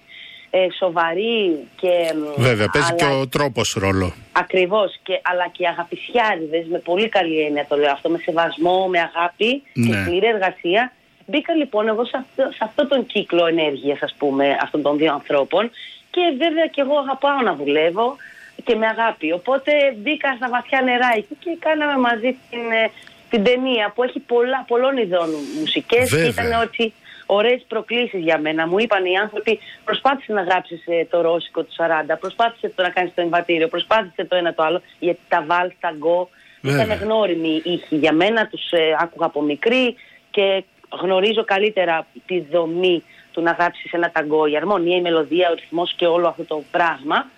ε, 0.51 0.67
σοβαροί 0.77 1.67
και... 1.75 1.89
Βέβαια, 2.37 2.67
παίζει 2.69 2.93
και 2.95 3.05
ο 3.05 3.27
τρόπος 3.27 3.77
ρόλο. 3.79 4.13
Ακριβώς, 4.31 4.99
και, 5.03 5.19
αλλά 5.23 5.47
και 5.51 5.67
αγαπησιάριδες, 5.67 6.65
με 6.71 6.79
πολύ 6.79 7.09
καλή 7.09 7.39
έννοια 7.39 7.65
το 7.69 7.75
λέω 7.75 7.91
αυτό, 7.91 8.09
με 8.09 8.17
σεβασμό, 8.17 8.87
με 8.87 8.99
αγάπη 8.99 9.63
και 9.73 9.93
Ναι. 9.93 10.01
σκληρή 10.03 10.27
εργασία 10.27 10.91
Μπήκα 11.25 11.53
λοιπόν 11.53 11.87
εγώ 11.87 12.05
σε 12.05 12.17
αυτό, 12.17 12.51
σε 12.51 12.63
αυτό 12.63 12.87
τον 12.87 13.05
κύκλο 13.05 13.45
ενέργειας 13.45 14.01
ας 14.01 14.15
πούμε 14.17 14.57
αυτών 14.61 14.81
των 14.81 14.97
δύο 14.97 15.13
ανθρώπων 15.13 15.71
και 16.09 16.21
βέβαια 16.37 16.67
και 16.71 16.81
εγώ 16.81 16.97
αγαπάω 16.97 17.41
να 17.41 17.55
δουλεύω 17.55 18.15
και 18.63 18.75
με 18.75 18.87
αγάπη. 18.87 19.31
Οπότε 19.31 19.71
μπήκα 19.97 20.33
στα 20.37 20.49
βαθιά 20.49 20.81
νερά 20.81 21.09
εκεί 21.17 21.35
και 21.39 21.57
κάναμε 21.59 21.97
μαζί 22.07 22.29
την, 22.49 22.65
ε, 22.83 22.91
την 23.29 23.43
ταινία 23.43 23.91
που 23.95 24.03
έχει 24.03 24.19
πολλά, 24.19 24.65
πολλών 24.67 24.97
ειδών 24.97 25.29
μουσικές 25.59 26.09
και 26.09 26.21
ήταν 26.21 26.61
ότι 26.61 26.93
ωραίες 27.33 27.65
προκλήσεις 27.67 28.19
για 28.23 28.39
μένα. 28.39 28.67
Μου 28.67 28.79
είπαν 28.79 29.05
οι 29.05 29.17
άνθρωποι, 29.17 29.59
προσπάθησε 29.83 30.33
να 30.33 30.41
γράψεις 30.41 30.83
ε, 30.85 31.05
το 31.09 31.21
ρώσικο 31.21 31.63
του 31.63 31.73
40, 31.77 32.15
προσπάθησε 32.19 32.71
το 32.75 32.81
να 32.81 32.89
κάνεις 32.89 33.13
το 33.13 33.21
εμβατήριο, 33.21 33.67
προσπάθησε 33.67 34.25
το 34.25 34.35
ένα 34.35 34.53
το 34.53 34.63
άλλο, 34.63 34.81
γιατί 34.99 35.19
τα 35.27 35.43
βάλ, 35.47 35.71
τα 35.79 35.91
γκο 35.97 36.29
ήταν 36.61 36.91
γνώριμοι 36.91 37.61
ήχοι 37.63 37.95
για 37.95 38.13
μένα, 38.13 38.47
τους 38.47 38.71
ε, 38.71 38.95
άκουγα 38.99 39.25
από 39.25 39.41
μικρή 39.41 39.95
και 40.31 40.63
γνωρίζω 41.01 41.43
καλύτερα 41.43 42.07
τη 42.25 42.41
δομή 42.51 43.03
του 43.31 43.41
να 43.41 43.51
γράψεις 43.51 43.93
ένα 43.93 44.11
ταγκό, 44.11 44.45
η 44.45 44.55
αρμονία, 44.55 44.97
η 44.97 45.01
μελωδία, 45.01 45.49
ο 45.49 45.53
ρυθμός 45.53 45.93
και 45.93 46.05
όλο 46.05 46.27
αυτό 46.27 46.43
το 46.43 46.63
πράγμα. 46.71 47.29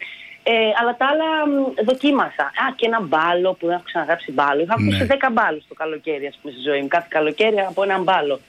Ε, 0.44 0.54
αλλά 0.80 0.96
τα 0.98 1.06
άλλα 1.06 1.30
δοκίμασα. 1.86 2.44
Α, 2.44 2.74
και 2.76 2.86
ένα 2.86 3.02
μπάλο 3.02 3.54
που 3.54 3.66
δεν 3.66 3.76
έχω 3.76 3.84
ξαναγράψει 3.86 4.32
μπάλο. 4.32 4.62
Είχα 4.62 4.76
ναι. 4.80 4.96
ακούσει 4.96 5.18
10 5.22 5.30
μπάλους 5.32 5.64
το 5.68 5.74
καλοκαίρι, 5.74 6.28
ας 6.28 6.40
πούμε, 6.42 6.54
στη 6.54 6.62
ζωή 6.62 6.82
μου. 6.82 6.88
Κάθε 6.88 7.08
καλοκαίρι 7.10 7.60
από 7.60 7.84
ένα 7.84 7.98
μπάλο. 8.00 8.40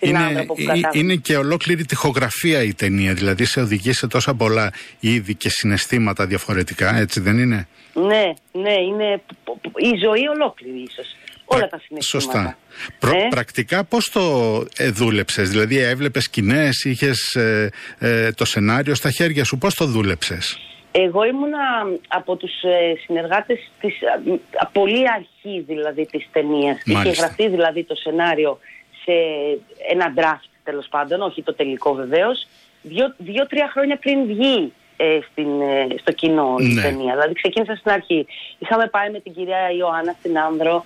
Είναι, 0.00 0.46
είναι 0.92 1.14
και 1.14 1.36
ολόκληρη 1.36 1.84
τυχογραφία 1.84 2.62
η 2.62 2.74
ταινία, 2.74 3.14
δηλαδή 3.14 3.44
σε 3.44 3.60
οδηγεί 3.60 3.92
σε 3.92 4.06
τόσα 4.06 4.34
πολλά 4.34 4.72
είδη 5.00 5.34
και 5.34 5.48
συναισθήματα 5.48 6.26
διαφορετικά, 6.26 6.96
έτσι 6.96 7.20
δεν 7.20 7.38
είναι; 7.38 7.68
Ναι, 7.92 8.32
ναι, 8.52 8.72
είναι 8.72 9.22
η 9.76 9.98
ζωή 10.04 10.28
ολόκληρη 10.28 10.82
ίσως. 10.88 11.06
Όλα 11.44 11.68
τα 11.68 11.80
συναισθήματα. 11.86 12.56
Σωστά. 13.00 13.16
Ε; 13.16 13.28
Πρακτικά 13.28 13.84
πώς 13.84 14.10
το 14.10 14.20
ε, 14.76 14.90
δούλεψες, 14.90 15.50
δηλαδή 15.50 15.78
έβλεπες 15.78 16.22
σκηνές, 16.22 16.84
είχες 16.84 17.34
ε, 17.34 17.70
ε, 17.98 18.32
το 18.32 18.44
σενάριο 18.44 18.94
στα 18.94 19.10
χέρια 19.10 19.44
σου, 19.44 19.58
πώς 19.58 19.74
το 19.74 19.84
δούλεψες; 19.84 20.58
Εγώ 20.92 21.24
ήμουνα 21.24 21.58
από 22.08 22.36
τους 22.36 22.52
ε, 22.62 22.94
συνεργάτες 23.04 23.70
της, 23.80 23.94
πολύ 24.72 25.04
αρχή 25.10 25.64
δηλαδή 25.66 26.06
της 26.06 26.28
ταινίας. 26.32 26.82
Είχε 26.84 27.10
γραφτεί 27.10 27.48
δηλαδή 27.48 27.84
το 27.84 27.94
σενάριο 27.94 28.58
σε 29.04 29.12
ένα 29.90 30.14
draft 30.16 30.48
τέλος 30.64 30.86
πάντων, 30.90 31.22
όχι 31.22 31.42
το 31.42 31.54
τελικό 31.54 31.94
βεβαίως, 31.94 32.46
δύο-τρία 33.16 33.68
χρόνια 33.72 33.96
πριν 33.96 34.26
βγει 34.26 34.72
ε, 34.96 35.18
στην, 35.30 35.60
ε, 35.60 35.86
στο 36.00 36.12
κοινό 36.12 36.54
ναι. 36.58 36.68
η 36.68 36.74
ταινία. 36.74 37.12
Δηλαδή 37.12 37.34
ξεκίνησα 37.34 37.74
στην 37.74 37.90
αρχή. 37.90 38.26
Είχαμε 38.58 38.86
πάει 38.86 39.10
με 39.10 39.20
την 39.20 39.32
κυρία 39.32 39.70
Ιωάννα 39.70 40.14
στην 40.18 40.38
Άνδρο 40.38 40.84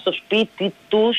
στο 0.00 0.12
σπίτι 0.12 0.74
τους, 0.88 1.18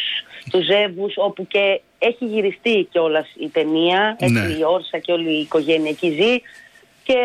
του 0.52 0.62
Ζεύγους, 0.64 1.14
όπου 1.18 1.48
και 1.48 1.82
έχει 2.00 2.26
γυριστεί 2.26 2.88
κιόλας 2.92 3.28
η 3.40 3.50
ταινία, 3.50 4.18
ναι. 4.30 4.40
η 4.40 4.64
Όρσα 4.64 4.98
και 4.98 5.12
όλη 5.12 5.30
η 5.30 5.40
οικογένεια 5.40 5.90
εκεί 5.90 6.10
ζει 6.10 6.42
και 7.10 7.22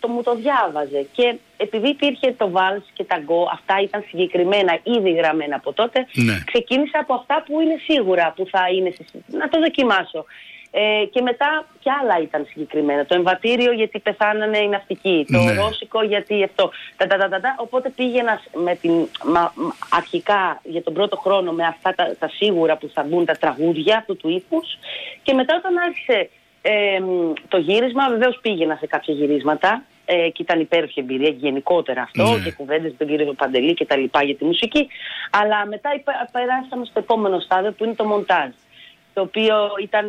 το, 0.00 0.08
μου 0.08 0.22
το 0.22 0.34
διάβαζε. 0.34 1.06
Και 1.12 1.36
επειδή 1.56 1.88
υπήρχε 1.88 2.32
το 2.32 2.50
βάλς 2.50 2.84
και 2.92 3.04
τα 3.04 3.18
γκο, 3.18 3.48
αυτά 3.52 3.80
ήταν 3.82 4.04
συγκεκριμένα 4.08 4.78
ήδη 4.82 5.10
γραμμένα 5.10 5.56
από 5.56 5.72
τότε, 5.72 6.06
ναι. 6.12 6.42
ξεκίνησα 6.44 6.98
από 6.98 7.14
αυτά 7.14 7.44
που 7.46 7.60
είναι 7.60 7.76
σίγουρα 7.88 8.32
που 8.36 8.46
θα 8.50 8.62
είναι, 8.74 8.92
να 9.26 9.48
το 9.48 9.58
δοκιμάσω. 9.58 10.24
Ε, 10.70 11.04
και 11.12 11.20
μετά 11.20 11.66
κι 11.80 11.90
άλλα 12.00 12.22
ήταν 12.22 12.46
συγκεκριμένα. 12.50 13.06
Το 13.06 13.14
εμβατήριο 13.14 13.72
γιατί 13.72 13.98
πεθάνανε 13.98 14.58
οι 14.58 14.68
ναυτικοί. 14.68 15.26
Το 15.32 15.38
ναι. 15.38 15.52
ρώσικο 15.52 16.02
γιατί 16.02 16.44
αυτό. 16.44 16.70
Τα, 16.96 17.06
τα, 17.06 17.16
τα, 17.16 17.28
τα, 17.28 17.54
Οπότε 17.58 17.88
πήγαινα 17.88 18.40
με 18.54 18.74
την, 18.74 19.08
μα, 19.24 19.52
αρχικά 19.90 20.60
για 20.64 20.82
τον 20.82 20.92
πρώτο 20.94 21.16
χρόνο 21.16 21.52
με 21.52 21.64
αυτά 21.66 21.94
τα, 21.94 22.16
τα 22.18 22.28
σίγουρα 22.28 22.76
που 22.76 22.90
θα 22.94 23.02
μπουν 23.02 23.24
τα 23.24 23.34
τραγούδια 23.34 23.96
αυτού 23.96 24.16
του 24.16 24.28
ύφους. 24.28 24.78
Και 25.22 25.32
μετά 25.32 25.56
όταν 25.56 25.76
άρχισε 25.76 26.30
ε, 26.62 27.00
το 27.48 27.58
γύρισμα, 27.58 28.08
βεβαίως 28.08 28.38
πήγαινα 28.42 28.76
σε 28.80 28.86
κάποια 28.86 29.14
γυρίσματα 29.14 29.82
ε, 30.04 30.28
και 30.28 30.42
ήταν 30.42 30.60
υπέροχη 30.60 31.00
εμπειρία 31.00 31.28
γενικότερα 31.28 32.02
αυτό 32.02 32.32
ναι. 32.32 32.44
και 32.44 32.52
κουβέντες 32.52 32.90
με 32.90 32.96
τον 32.98 33.06
κύριο 33.06 33.32
Παντελή 33.32 33.74
και 33.74 33.84
τα 33.84 33.96
λοιπά 33.96 34.24
για 34.24 34.36
τη 34.36 34.44
μουσική. 34.44 34.88
Αλλά 35.30 35.66
μετά 35.66 35.90
περάσαμε 36.32 36.84
στο 36.84 36.98
επόμενο 36.98 37.40
στάδιο 37.40 37.72
που 37.72 37.84
είναι 37.84 37.94
το 37.94 38.04
μοντάζ 38.04 38.50
το 39.14 39.20
οποίο 39.20 39.56
ήταν 39.82 40.08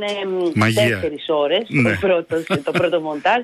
τέσσερις 0.75 1.25
ώρες 1.29 1.65
ναι. 1.69 1.91
το, 1.91 1.97
πρώτο, 1.99 2.43
το 2.67 2.71
πρώτο 2.71 3.01
μοντάζ 3.01 3.41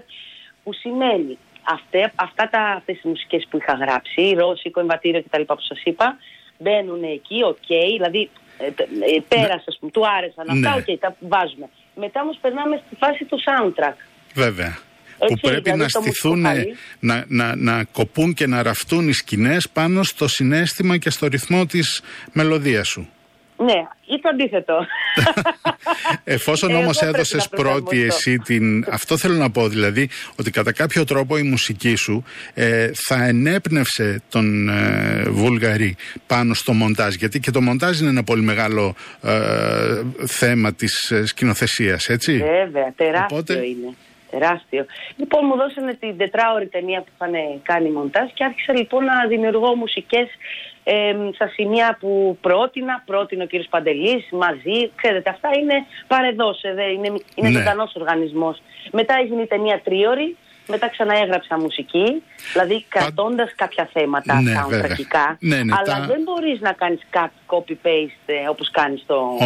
που 0.63 0.73
σημαίνει 0.73 1.37
αυτέ, 1.63 2.11
αυτά 2.15 2.49
τα, 2.49 2.61
αυτές 2.61 2.95
τις 2.95 3.05
μουσικές 3.05 3.47
που 3.49 3.57
είχα 3.57 3.73
γράψει, 3.73 4.35
ρώσικο, 4.37 4.79
εμβατήριο 4.79 5.23
κτλ. 5.23 5.41
που 5.41 5.61
σας 5.61 5.81
είπα, 5.83 6.17
μπαίνουν 6.57 7.03
εκεί, 7.03 7.43
OK, 7.43 7.55
okay, 7.55 7.89
δηλαδή 7.93 8.29
ε, 8.57 8.65
ε, 8.65 9.21
πέρασε, 9.27 9.77
ναι. 9.79 9.89
του 9.89 10.07
άρεσαν 10.17 10.49
αυτά, 10.49 10.69
ναι. 10.69 10.75
OK, 10.75 10.83
okay, 10.87 10.97
τα 10.99 11.15
βάζουμε. 11.19 11.69
Μετά 11.95 12.21
όμως 12.21 12.37
περνάμε 12.41 12.81
στη 12.85 12.95
φάση 12.95 13.25
του 13.25 13.39
soundtrack. 13.45 13.95
Βέβαια. 14.33 14.77
Έτσι, 15.17 15.33
που 15.33 15.39
πρέπει 15.47 15.61
δηλαδή 15.61 15.81
να 15.81 15.89
στηθούν, 15.89 16.41
να, 16.99 17.25
να, 17.27 17.55
να 17.55 17.83
κοπούν 17.83 18.33
και 18.33 18.47
να 18.47 18.63
ραφτούν 18.63 19.07
οι 19.07 19.13
σκηνές 19.13 19.69
πάνω 19.69 20.03
στο 20.03 20.27
συνέστημα 20.27 20.97
και 20.97 21.09
στο 21.09 21.27
ρυθμό 21.27 21.65
της 21.65 22.01
μελωδίας 22.33 22.87
σου. 22.87 23.09
Ναι, 23.57 23.87
ή 24.05 24.19
το 24.21 24.29
αντίθετο. 24.29 24.85
Εφόσον 26.23 26.75
όμως 26.75 27.01
έδωσες 27.01 27.49
πρώτη 27.49 28.01
εσύ 28.01 28.37
την. 28.37 28.85
Αυτό 28.89 29.17
θέλω 29.17 29.33
να 29.33 29.51
πω 29.51 29.67
δηλαδή, 29.67 30.09
ότι 30.39 30.51
κατά 30.51 30.73
κάποιο 30.73 31.03
τρόπο 31.03 31.37
η 31.37 31.43
μουσική 31.43 31.95
σου 31.95 32.23
ε, 32.53 32.91
θα 33.07 33.25
ενέπνευσε 33.25 34.21
τον 34.29 34.69
ε, 34.69 35.23
Βουλγαρή 35.29 35.95
πάνω 36.27 36.53
στο 36.53 36.73
μοντάζ. 36.73 37.13
Γιατί 37.15 37.39
και 37.39 37.51
το 37.51 37.61
μοντάζ 37.61 37.99
είναι 37.99 38.09
ένα 38.09 38.23
πολύ 38.23 38.41
μεγάλο 38.41 38.95
ε, 39.23 40.01
θέμα 40.27 40.73
της 40.73 41.11
ε, 41.11 41.25
σκηνοθεσίας, 41.25 42.09
έτσι. 42.09 42.37
Βέβαια, 42.37 42.93
τεράστιο 42.95 43.63
είναι. 43.63 43.95
Τεράστιο. 44.31 44.85
Λοιπόν, 45.15 45.41
μου 45.45 45.55
δώσανε 45.55 45.93
την 45.93 46.17
τετράωρη 46.17 46.67
ταινία 46.67 46.99
που 46.99 47.11
είχαν 47.13 47.33
κάνει 47.63 47.89
μοντάζ 47.89 48.29
και 48.33 48.43
άρχισα 48.43 48.73
λοιπόν 48.73 49.03
να 49.03 49.27
δημιουργώ 49.27 49.75
μουσικές 49.75 50.27
ε, 50.87 51.15
στα 51.33 51.47
σημεία 51.47 51.97
που 51.99 52.37
πρότεινα, 52.41 53.03
πρότεινε 53.05 53.43
ο 53.43 53.45
κύριος 53.45 53.67
Παντελής, 53.69 54.27
μαζί, 54.31 54.91
ξέρετε, 54.95 55.29
αυτά 55.29 55.49
είναι 55.61 55.85
παρεδώσε, 56.07 56.67
είναι, 56.95 57.07
είναι 57.35 57.49
ναι. 57.49 57.57
ζωντανός 57.57 57.95
οργανισμός. 57.95 58.61
Μετά 58.91 59.13
έγινε 59.21 59.41
η 59.41 59.47
ταινία 59.47 59.81
τρίωρη, 59.83 60.37
μετά 60.67 60.89
ξαναέγραψα 60.89 61.59
μουσική, 61.59 62.23
δηλαδή 62.53 62.85
κρατώντας 62.89 63.53
κάποια 63.55 63.89
θέματα 63.93 64.41
ναι, 64.41 64.51
ναι, 65.39 65.63
ναι, 65.63 65.73
αλλά 65.77 66.05
δεν 66.05 66.21
μπορείς 66.23 66.59
να 66.59 66.71
κάνεις 66.71 66.99
copy-paste 67.47 68.25
ε, 68.25 68.49
όπως 68.49 68.71
κάνεις 68.71 69.01
στο, 69.01 69.37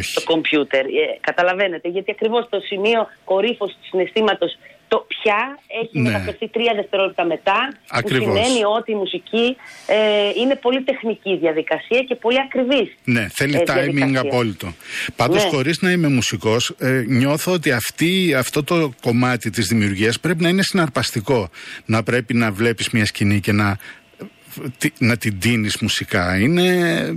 στο 0.00 0.22
κομπιούτερ. 0.24 0.84
Ε, 0.84 1.18
καταλαβαίνετε, 1.20 1.88
γιατί 1.88 2.10
ακριβώς 2.10 2.46
το 2.48 2.60
σημείο 2.60 3.06
κορύφωσης 3.24 3.76
του 3.76 3.86
συναισθήματος 3.86 4.58
το 4.88 5.06
πια 5.08 5.58
έχει 5.80 6.00
ναι. 6.00 6.10
μεταφερθεί 6.10 6.48
τρία 6.48 6.72
δευτερόλεπτα 6.74 7.24
μετά. 7.24 7.72
Ακριβώς. 7.90 8.26
Που 8.26 8.32
σημαίνει 8.32 8.64
ότι 8.64 8.92
η 8.92 8.94
μουσική 8.94 9.56
ε, 9.86 10.30
είναι 10.40 10.56
πολύ 10.56 10.82
τεχνική 10.82 11.36
διαδικασία 11.36 12.02
και 12.02 12.14
πολύ 12.14 12.40
ακριβής. 12.40 12.94
Ναι, 13.04 13.26
θέλει 13.32 13.56
ε, 13.56 13.62
timing 13.66 14.14
απόλυτο. 14.14 14.72
Πάντως, 15.16 15.44
ναι. 15.44 15.50
χωρίς 15.50 15.82
να 15.82 15.90
είμαι 15.90 16.08
μουσικός, 16.08 16.74
ε, 16.78 17.04
νιώθω 17.06 17.52
ότι 17.52 17.72
αυτή, 17.72 18.34
αυτό 18.34 18.64
το 18.64 18.92
κομμάτι 19.02 19.50
της 19.50 19.66
δημιουργίας 19.66 20.20
πρέπει 20.20 20.42
να 20.42 20.48
είναι 20.48 20.62
συναρπαστικό. 20.62 21.48
Να 21.84 22.02
πρέπει 22.02 22.34
να 22.34 22.52
βλέπεις 22.52 22.90
μια 22.90 23.06
σκηνή 23.06 23.40
και 23.40 23.52
να 23.52 23.78
να 24.98 25.16
την 25.16 25.40
τίνεις 25.40 25.78
μουσικά. 25.80 26.38
Είναι 26.38 26.68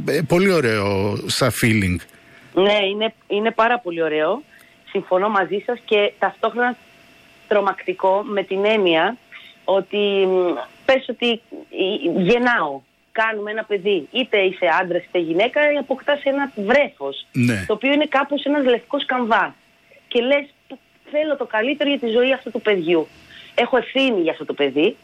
ε, 0.08 0.22
πολύ 0.28 0.52
ωραίο 0.52 1.16
σαν 1.26 1.52
feeling. 1.62 1.96
Ναι, 2.54 2.78
είναι, 2.92 3.14
είναι 3.28 3.52
πάρα 3.52 3.80
πολύ 3.80 4.02
ωραίο. 4.02 4.44
Συμφωνώ 4.90 5.30
μαζί 5.30 5.64
σας 5.66 5.80
και 5.86 6.14
ταυτόχρονα 6.20 6.76
τρομακτικό 7.50 8.24
με 8.26 8.44
την 8.44 8.66
έννοια 8.66 9.18
ότι 9.64 10.28
πες 10.86 11.06
ότι 11.10 11.42
γεννάω, 12.30 12.82
κάνουμε 13.12 13.52
ένα 13.52 13.64
παιδί, 13.64 14.08
είτε 14.12 14.38
είσαι 14.38 14.68
άντρας 14.82 15.04
είτε 15.04 15.20
γυναίκα, 15.20 15.62
αποκτάς 15.80 16.24
ένα 16.24 16.52
βρέφος, 16.56 17.28
ναι. 17.32 17.64
το 17.68 17.74
οποίο 17.74 17.92
είναι 17.92 18.06
κάπως 18.06 18.44
ένας 18.44 18.66
λευκός 18.66 19.06
καμβά. 19.06 19.56
Και 20.08 20.22
λες, 20.22 20.46
θέλω 21.12 21.38
το 21.38 21.46
καλύτερο 21.46 21.90
για 21.90 22.00
τη 22.00 22.08
ζωή 22.08 22.34
αυτού 22.34 22.52
του 22.52 22.62
παιδιού. 22.62 23.08
Έχω 23.56 23.78
ευθύνη 23.78 24.22
για 24.22 24.32
αυτό 24.32 24.46
το 24.46 24.54
παιδί, 24.54 24.96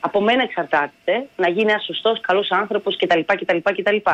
από 0.00 0.20
μένα 0.20 0.42
εξαρτάται 0.42 1.26
να 1.36 1.48
γίνει 1.48 1.70
ένας 1.70 1.84
σωστός, 1.84 2.20
καλός 2.20 2.50
άνθρωπος 2.50 2.96
κτλ. 2.96 3.20
κτλ, 3.26 3.56
κτλ. 3.62 3.96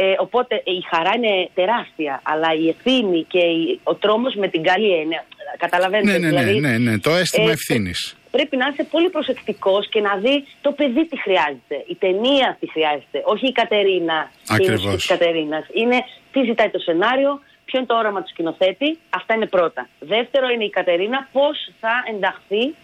ε, 0.00 0.14
οπότε 0.18 0.54
η 0.64 0.84
χαρά 0.90 1.12
είναι 1.16 1.48
τεράστια, 1.54 2.20
αλλά 2.22 2.54
η 2.54 2.68
ευθύνη 2.68 3.24
και 3.32 3.40
ο 3.82 3.94
τρόμος 3.94 4.34
με 4.34 4.48
την 4.48 4.62
καλή 4.62 4.92
έννοια. 5.00 5.24
Καταλαβαίνετε. 5.58 6.18
Ναι, 6.18 6.18
ναι, 6.18 6.30
ναι, 6.30 6.44
δηλαδή, 6.44 6.60
ναι, 6.60 6.78
ναι, 6.78 6.98
το 6.98 7.10
αίσθημα 7.10 7.50
ε, 7.50 7.52
ευθύνης. 7.52 8.16
Πρέπει 8.30 8.56
να 8.56 8.66
είσαι 8.68 8.84
πολύ 8.84 9.08
προσεκτικός 9.10 9.88
και 9.88 10.00
να 10.00 10.16
δεις 10.16 10.42
το 10.60 10.72
παιδί 10.72 11.06
τι 11.06 11.20
χρειάζεται. 11.20 11.76
Η 11.86 11.94
ταινία 11.94 12.56
τι 12.60 12.70
χρειάζεται. 12.70 13.22
Όχι 13.24 13.46
η 13.46 13.52
Κατερίνα. 13.52 14.30
Ακριβώς. 14.48 15.04
Η 15.04 15.08
Κατερίνας. 15.08 15.66
Είναι 15.72 15.98
τι 16.32 16.40
ζητάει 16.44 16.70
το 16.70 16.78
σενάριο, 16.78 17.40
ποιο 17.64 17.78
είναι 17.78 17.86
το 17.86 17.96
όραμα 17.96 18.22
του 18.22 18.28
σκηνοθέτη. 18.28 18.98
Αυτά 19.10 19.34
είναι 19.34 19.46
πρώτα. 19.46 19.88
Δεύτερο 19.98 20.48
είναι 20.48 20.64
η 20.64 20.70
Κατερίνα 20.70 21.28
πώς 21.32 21.70
θα 21.80 21.92
ενταχθεί 22.12 22.74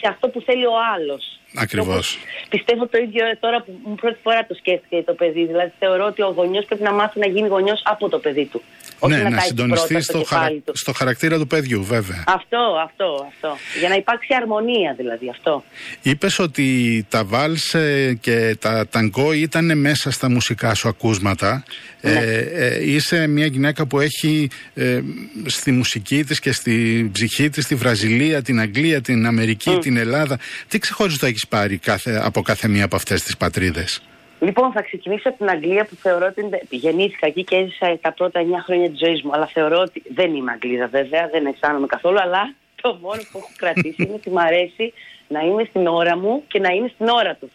σε 0.00 0.06
αυτό 0.08 0.28
που 0.28 0.40
θέλει 0.40 0.66
ο 0.66 0.76
άλλος. 0.94 1.40
Ακριβώς. 1.54 2.18
Πιστεύω 2.48 2.86
το 2.86 2.98
ίδιο 2.98 3.24
τώρα 3.40 3.62
που 3.62 3.72
μου 3.84 3.94
πρώτη 3.94 4.18
φορά 4.22 4.46
το 4.46 4.54
σκέφτηκε 4.54 5.02
το 5.06 5.12
παιδί. 5.12 5.46
Δηλαδή 5.46 5.72
θεωρώ 5.78 6.06
ότι 6.06 6.22
ο 6.22 6.32
γονιός 6.36 6.64
πρέπει 6.64 6.82
να 6.82 6.92
μάθει 6.92 7.18
να 7.18 7.26
γίνει 7.26 7.48
γονιός 7.48 7.82
από 7.84 8.08
το 8.08 8.18
παιδί 8.18 8.44
του. 8.44 8.62
Όχι 8.98 9.14
ναι, 9.14 9.22
να, 9.22 9.30
να 9.30 9.40
συντονιστεί 9.40 10.02
στο, 10.02 10.24
χαρα... 10.24 10.48
του. 10.64 10.76
στο 10.76 10.92
χαρακτήρα 10.92 11.38
του 11.38 11.46
παιδιού, 11.46 11.84
βέβαια. 11.84 12.24
Αυτό, 12.26 12.58
αυτό, 12.84 13.28
αυτό. 13.28 13.56
Για 13.78 13.88
να 13.88 13.94
υπάρξει 13.94 14.34
αρμονία 14.40 14.94
δηλαδή 14.96 15.28
αυτό. 15.28 15.64
Είπες 16.02 16.38
ότι 16.38 17.06
τα 17.08 17.24
βάλσε 17.24 18.14
και 18.20 18.56
τα 18.60 18.86
ταγκό 18.90 19.32
ήταν 19.32 19.78
μέσα 19.78 20.10
στα 20.10 20.30
μουσικά 20.30 20.74
σου 20.74 20.88
ακούσματα. 20.88 21.64
Ναι. 22.00 22.12
Ε, 22.12 22.38
ε, 22.38 22.90
είσαι 22.90 23.26
μια 23.26 23.46
γυναίκα 23.46 23.86
που 23.86 24.00
έχει 24.00 24.50
ε, 24.74 25.00
στη 25.46 25.72
μουσική 25.72 26.24
της 26.24 26.40
και 26.40 26.52
στη 26.52 27.08
ψυχή 27.12 27.48
της 27.48 27.66
τη 27.66 27.74
Βραζιλία, 27.74 28.42
την 28.42 28.60
Αγγλία, 28.60 29.00
την 29.00 29.26
Αμερική, 29.26 29.78
την 29.78 29.96
Ελλάδα. 29.96 30.38
Τι 30.68 30.78
ξεχωριστό 30.78 31.26
έχεις 31.26 31.39
πάρει 31.48 31.78
κάθε, 31.78 32.20
από 32.24 32.42
κάθε 32.42 32.68
μία 32.68 32.84
από 32.84 32.96
αυτές 32.96 33.22
τις 33.22 33.36
πατρίδες; 33.36 34.02
Λοιπόν, 34.40 34.72
θα 34.72 34.82
ξεκινήσω 34.82 35.28
από 35.28 35.38
την 35.38 35.48
Αγγλία 35.50 35.84
που 35.84 35.94
θεωρώ 35.94 36.26
ότι 36.26 36.76
γεννήθηκα 36.76 37.26
εκεί 37.26 37.44
και 37.44 37.56
έζησα 37.56 37.98
τα 38.00 38.12
πρώτα 38.12 38.40
9 38.40 38.44
χρόνια 38.64 38.90
της 38.90 38.98
ζωής 38.98 39.22
μου. 39.22 39.30
Αλλά 39.34 39.46
θεωρώ 39.46 39.78
ότι 39.78 40.02
δεν 40.14 40.34
είμαι 40.34 40.52
Αγγλίδα 40.52 40.86
βέβαια, 40.86 41.28
δεν 41.32 41.46
αισθάνομαι 41.46 41.86
καθόλου. 41.86 42.20
Αλλά 42.20 42.54
το 42.82 42.98
μόνο 43.00 43.22
που 43.32 43.38
έχω 43.38 43.50
κρατήσει 43.56 44.02
είναι 44.02 44.14
ότι 44.14 44.30
μου 44.30 44.40
αρέσει 44.40 44.92
να 45.28 45.40
είμαι 45.40 45.64
στην 45.64 45.86
ώρα 45.86 46.16
μου 46.16 46.44
και 46.48 46.58
να 46.58 46.68
είμαι 46.68 46.90
στην 46.94 47.08
ώρα 47.08 47.34
τους. 47.34 47.50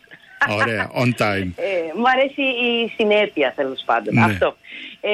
Ωραία, 0.50 0.92
on 1.02 1.22
time. 1.22 1.50
Ε, 1.56 1.92
μου 1.96 2.10
αρέσει 2.14 2.42
η 2.42 2.94
συνέπεια 2.96 3.54
τέλος 3.56 3.84
πάντων. 3.86 4.14
Ναι. 4.14 4.24
Αυτό. 4.24 4.58
Ε, 5.02 5.12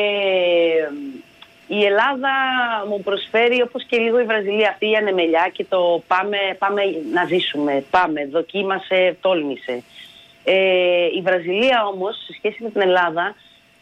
η 1.77 1.85
Ελλάδα 1.85 2.31
μου 2.87 3.01
προσφέρει 3.01 3.61
όπως 3.61 3.83
και 3.83 3.97
λίγο 3.97 4.19
η 4.19 4.23
Βραζιλία 4.23 4.69
αυτή 4.69 4.89
η 4.89 4.95
ανεμελιά 4.95 5.49
και 5.53 5.65
το 5.69 6.03
πάμε, 6.07 6.37
πάμε 6.57 6.81
να 7.13 7.25
ζήσουμε, 7.25 7.83
πάμε, 7.89 8.25
δοκίμασε, 8.25 9.17
τόλμησε. 9.21 9.83
Ε, 10.43 11.05
η 11.17 11.21
Βραζιλία 11.21 11.85
όμως 11.85 12.15
σε 12.25 12.33
σχέση 12.37 12.63
με 12.63 12.69
την 12.69 12.81
Ελλάδα 12.81 13.35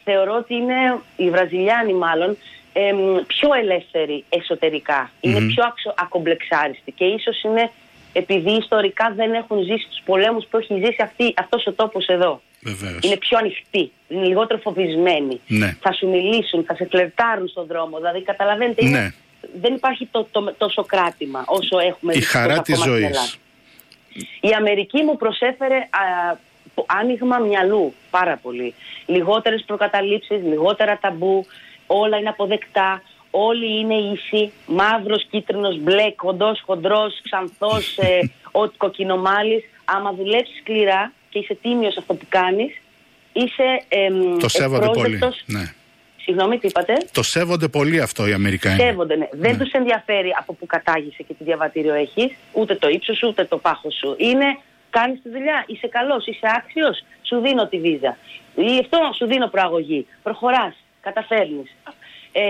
θεωρώ 0.04 0.36
ότι 0.36 0.54
είναι, 0.54 1.00
οι 1.16 1.30
Βραζιλιάνοι 1.30 1.94
μάλλον, 1.94 2.38
ε, 2.74 2.94
πιο 3.28 3.54
ελεύθεροι 3.54 4.24
Είναι 5.20 5.40
πιο 5.40 5.64
ακομπλεξάριστοι 5.96 6.92
και 6.92 7.06
ίσως 7.06 7.44
είναι 7.44 7.72
επειδή 8.14 8.52
ιστορικά 8.52 9.14
δεν 9.16 9.34
έχουν 9.34 9.64
ζήσει 9.64 9.88
τους 9.90 10.02
πολέμους 10.06 10.46
που 10.46 10.58
έχει 10.58 10.74
ζήσει 10.74 11.02
αυτή, 11.02 11.34
αυτός 11.38 11.68
ο 11.68 11.74
τόπος 11.74 12.08
εδώ. 12.08 12.42
Βεβαίως. 12.62 12.98
Είναι 13.02 13.18
πιο 13.18 13.38
ανοιχτοί, 13.38 13.92
είναι 14.08 14.26
λιγότερο 14.26 14.60
φοβισμένοι. 14.60 15.40
Ναι. 15.48 15.78
Θα 15.82 15.92
σου 15.92 16.08
μιλήσουν, 16.08 16.64
θα 16.64 16.76
σε 16.76 16.88
φλερτάρουν 16.92 17.48
στον 17.48 17.66
δρόμο. 17.68 17.98
Δηλαδή, 17.98 18.22
καταλαβαίνετε, 18.22 18.86
ναι. 18.86 19.12
δεν 19.62 19.74
υπάρχει 19.74 20.08
το, 20.12 20.28
το, 20.32 20.54
τόσο 20.58 20.84
κράτημα 20.84 21.44
όσο 21.48 21.80
έχουμε 21.80 22.14
Η 22.14 22.22
χαρά 22.22 22.62
της 22.62 22.80
ζωής. 22.80 23.38
Η 24.42 24.50
Αμερική 24.58 25.04
μου 25.04 25.18
προσέφερε 25.18 25.76
α, 25.76 26.38
άνοιγμα 26.86 27.38
μυαλού 27.38 27.94
πάρα 28.10 28.38
πολύ. 28.38 28.74
Λιγότερες 29.06 29.64
προκαταλήψεις, 29.66 30.44
λιγότερα 30.44 30.98
ταμπού, 31.02 31.46
όλα 31.88 32.18
είναι 32.18 32.30
αποδεκτά, 32.30 33.02
όλοι 33.32 33.80
είναι 33.80 33.96
ίσοι, 33.96 34.52
μαύρος, 34.66 35.26
κίτρινος, 35.30 35.80
μπλε, 35.80 36.12
κοντός, 36.12 36.62
χοντρός, 36.66 37.22
ξανθός, 37.24 37.98
ε, 38.08 38.20
ό,τι 38.52 38.78
κοκκινομάλης. 38.78 39.64
Άμα 39.86 40.14
δουλέψεις 40.14 40.60
σκληρά 40.60 41.14
και 41.30 41.40
είσαι 41.40 41.58
τίμιος 41.62 41.98
αυτό 41.98 42.14
που 42.14 42.26
κάνεις, 42.30 42.82
είσαι 43.34 43.84
εμ, 43.90 44.38
Το 44.38 44.50
σέβονται 44.50 44.90
πολύ. 44.94 45.20
Ναι. 45.46 45.74
Συγγνώμη, 46.18 46.58
τι 46.58 46.68
είπατε; 46.68 46.98
Το 47.12 47.24
σέβονται 47.24 47.68
πολύ 47.68 48.02
αυτό 48.02 48.28
οι 48.28 48.34
Αμερικανοί. 48.34 48.82
Σέβονται, 48.82 49.16
ναι. 49.16 49.28
Δεν 49.32 49.52
ναι. 49.52 49.58
τους 49.58 49.72
ενδιαφέρει 49.72 50.36
από 50.40 50.54
που 50.54 50.66
κατάγησε 50.66 51.24
και 51.24 51.34
τι 51.34 51.44
διαβατήριο 51.44 51.94
έχεις, 51.94 52.32
ούτε 52.52 52.76
το 52.76 52.90
ύψος 52.90 53.18
σου, 53.18 53.28
ούτε 53.28 53.46
το 53.46 53.58
πάχος 53.58 53.96
σου. 53.96 54.16
Είναι 54.18 54.58
κάνεις 54.90 55.22
τη 55.22 55.30
δουλειά, 55.30 55.64
είσαι 55.68 55.88
καλός, 55.88 56.26
είσαι 56.26 56.48
άξιος, 56.58 57.04
σου 57.22 57.40
δίνω 57.42 57.68
τη 57.68 57.80
βίζα. 57.80 58.18
Ή 58.56 58.80
αυτό 58.80 58.98
σου 59.18 59.26
δίνω 59.26 59.48
προαγωγή. 59.48 60.08
Προχωράς, 60.24 60.76
καταφέρνεις. 61.02 61.76
Ε, 62.32 62.42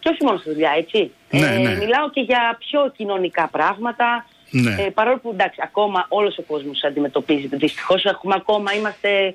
και 0.00 0.08
όχι 0.08 0.24
μόνο 0.24 0.38
στη 0.38 0.50
δουλειά, 0.52 0.72
έτσι. 0.76 1.10
Ναι, 1.30 1.46
ε, 1.46 1.58
ναι. 1.58 1.76
Μιλάω 1.76 2.10
και 2.10 2.20
για 2.20 2.56
πιο 2.58 2.92
κοινωνικά 2.96 3.48
πράγματα. 3.48 4.26
Ναι. 4.50 4.70
Ε, 4.70 4.90
παρόλο 4.94 5.18
που 5.18 5.30
εντάξει, 5.32 5.60
ακόμα 5.62 6.06
όλος 6.08 6.38
ο 6.38 6.42
κόσμος 6.42 6.84
αντιμετωπίζει. 6.84 7.48
Δυστυχώς 7.52 8.04
έχουμε 8.04 8.34
ακόμα, 8.36 8.74
είμαστε 8.74 9.34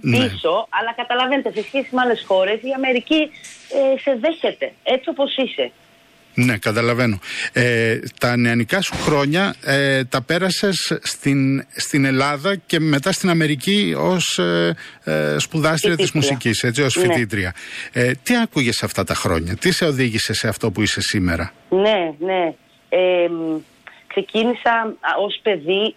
ναι. 0.00 0.18
πίσω. 0.18 0.66
Αλλά 0.68 0.92
καταλαβαίνετε, 0.96 1.52
σε 1.52 1.62
σχέση 1.62 1.88
με 1.92 2.00
άλλες 2.00 2.24
χώρες, 2.26 2.54
η 2.62 2.72
Αμερική 2.76 3.30
ε, 3.94 3.98
σε 4.00 4.18
δέχεται 4.20 4.72
έτσι 4.82 5.08
όπως 5.08 5.36
είσαι. 5.36 5.70
Ναι, 6.34 6.56
καταλαβαίνω. 6.58 7.18
Ε, 7.52 7.98
τα 8.20 8.36
νεανικά 8.36 8.80
σου 8.80 8.94
χρόνια 8.94 9.54
ε, 9.64 10.04
τα 10.04 10.22
πέρασες 10.22 10.98
στην, 11.02 11.66
στην 11.70 12.04
Ελλάδα 12.04 12.56
και 12.56 12.80
μετά 12.80 13.12
στην 13.12 13.30
Αμερική 13.30 13.94
ως 13.98 14.38
ε, 14.38 14.74
ε 15.04 15.38
σπουδάστρια 15.38 15.96
της 15.96 16.12
μουσικής, 16.12 16.62
έτσι, 16.62 16.82
ως 16.82 16.96
ναι. 16.96 17.02
φοιτήτρια. 17.02 17.54
Ε, 17.92 18.12
τι 18.22 18.36
άκουγες 18.36 18.82
αυτά 18.82 19.04
τα 19.04 19.14
χρόνια, 19.14 19.56
τι 19.56 19.72
σε 19.72 19.84
οδήγησε 19.84 20.32
σε 20.32 20.48
αυτό 20.48 20.70
που 20.70 20.82
είσαι 20.82 21.00
σήμερα; 21.00 21.52
Ναι, 21.68 22.12
ναι. 22.18 22.54
Ξεκίνησα 24.06 24.94
ως 25.18 25.40
παιδί, 25.42 25.94